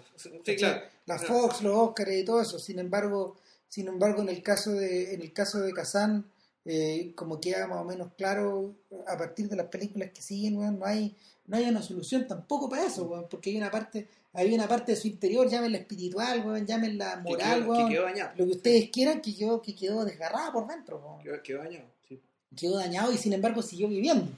[1.07, 1.19] la.
[1.19, 3.37] Fox los Oscars y todo eso sin embargo
[3.69, 6.25] sin embargo en el caso de en el caso de Kazan
[6.65, 8.75] eh, como queda más o menos claro
[9.07, 11.15] a partir de las películas que siguen no hay
[11.51, 14.93] no hay una solución tampoco para eso weón, porque hay una parte hay una parte
[14.93, 18.31] de su interior llámenla espiritual weón, llámenla Que moral quedó, weón, que quedó dañado.
[18.37, 21.23] lo que ustedes quieran que quedó que quedó desgarrada por dentro weón.
[21.23, 22.21] Quedó, quedó dañado, sí.
[22.57, 24.29] quedó dañado y sin embargo siguió viviendo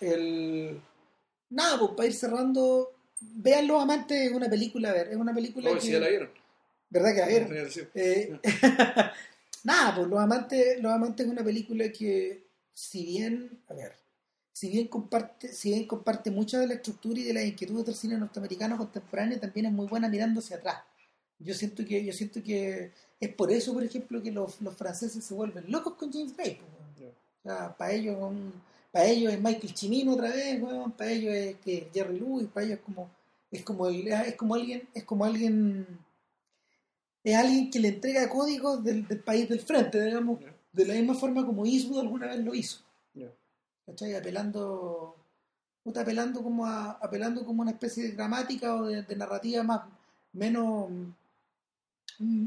[0.00, 0.80] el
[1.50, 5.34] nada pues para ir cerrando vean los amantes es una película a ver es una
[5.34, 6.30] película Oh, que si ya la vieron.
[6.90, 7.80] verdad que la vieron Sí.
[7.94, 8.40] eh,
[9.64, 13.92] nada, pues Los Amantes, Los Amantes es una película que, si bien, a ver,
[14.58, 17.94] si bien comparte, si bien comparte mucha de la estructura y de las inquietudes del
[17.94, 20.82] cine norteamericano contemporáneo, también es muy buena mirando hacia atrás.
[21.38, 22.90] Yo siento que, yo siento que
[23.20, 26.56] es por eso, por ejemplo, que los, los franceses se vuelven locos con James weón.
[26.96, 27.06] Ya.
[27.06, 28.16] O sea, para ellos,
[28.90, 32.66] para ellos es Michael Cimino otra vez, weón, para ellos es que Jerry Lewis, para
[32.66, 33.10] ellos es como,
[33.52, 35.86] es como el, es como alguien, es como alguien,
[37.22, 40.40] es alguien que le entrega códigos del, del país del frente, digamos,
[40.72, 42.87] de la misma forma como Eastwood alguna vez lo hizo.
[43.88, 44.14] ¿Cachai?
[44.14, 45.16] Apelando,
[45.82, 49.80] puta, apelando como a, apelando como una especie de gramática o de, de narrativa más,
[50.32, 50.90] menos,
[52.18, 52.46] mm,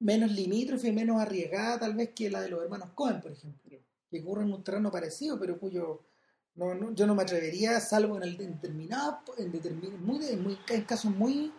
[0.00, 3.78] menos limítrofe, menos arriesgada tal vez que la de los hermanos Cohen, por ejemplo,
[4.10, 6.02] que ocurre en un terreno parecido, pero cuyo
[6.56, 10.84] no, no- yo no me atrevería, salvo en el determinado, en determin- muy, muy- en
[10.84, 11.52] casos muy,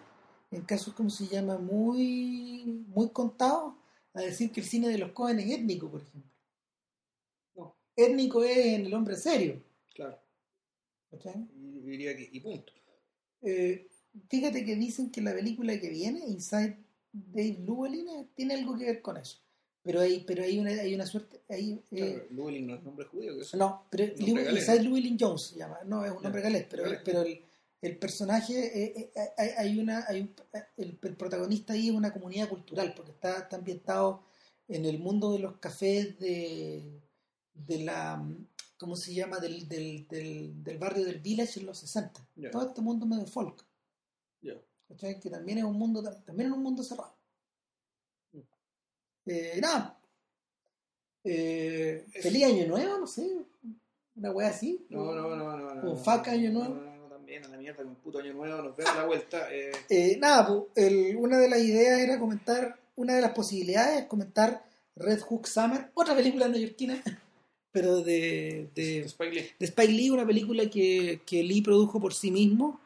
[0.51, 3.75] en casos como se llama, muy, muy contados,
[4.13, 6.32] a decir que el cine de los Cohen es étnico, por ejemplo.
[7.95, 9.61] Étnico es en el hombre serio.
[9.93, 10.19] claro.
[11.11, 11.35] ¿cachai?
[11.55, 12.73] Y diría que, y punto.
[13.43, 13.87] Eh,
[14.29, 16.77] fíjate que dicen que la película que viene, Inside
[17.11, 19.37] Dave Llewellyn, eh, tiene algo que ver con eso.
[19.83, 23.05] Pero hay, pero hay una, hay una suerte, hay, eh, Claro, Llewellyn no es nombre
[23.05, 23.57] judío, que eso.
[23.57, 24.63] no, pero Nombre Llew- galés.
[24.67, 27.01] Inside Llewellyn Jones se llama, no es un nombre galés, pero, galés.
[27.05, 27.41] pero el,
[27.81, 30.33] el personaje, eh, eh, hay, hay una, hay un-
[30.77, 34.23] el, el protagonista ahí es una comunidad cultural, porque está, está ambientado
[34.69, 37.01] en el mundo de los cafés de,
[37.53, 38.23] de la,
[38.77, 39.39] ¿cómo se llama?
[39.39, 42.25] Del, del, del, del barrio del Village en los 60.
[42.35, 42.51] Ya.
[42.51, 43.63] Todo este mundo medio folk.
[44.41, 44.53] Ya.
[44.87, 45.19] ¿cachai?
[45.19, 47.15] Que también es un mundo, también es un mundo cerrado.
[48.33, 48.39] Mm.
[49.27, 49.99] Eh, nada.
[51.23, 53.29] Eh, feliz año nuevo, no sé.
[54.15, 54.85] Una wea así.
[54.89, 55.73] No, no, no, no.
[55.75, 56.75] no faca, año nuevo.
[56.75, 59.05] No, no, no, también a la mierda con puto año nuevo, nos vemos a la
[59.05, 59.47] vuelta.
[59.53, 64.01] Eh, Eh, nada, pues, el- una de las ideas era comentar, una de las posibilidades
[64.01, 64.63] es comentar
[64.95, 67.01] Red Hook Summer, otra película neoyorquina,
[67.73, 69.49] pero de, de, Spike Lee.
[69.59, 72.79] de Spike Lee, una película que, que Lee produjo por sí mismo,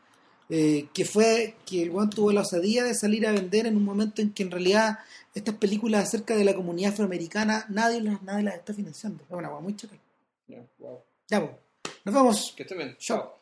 [0.49, 3.83] eh, que fue que el one tuvo la osadía de salir a vender en un
[3.83, 4.99] momento en que en realidad
[5.35, 9.23] estas películas acerca de la comunidad afroamericana nadie las, nadie las está financiando.
[9.25, 9.99] Es una hueá muy chacal.
[10.47, 11.01] Ya, wow.
[11.27, 11.51] Ya, pues,
[12.05, 12.53] nos vemos.
[12.55, 12.95] Que estén bien.
[12.97, 13.36] Chao.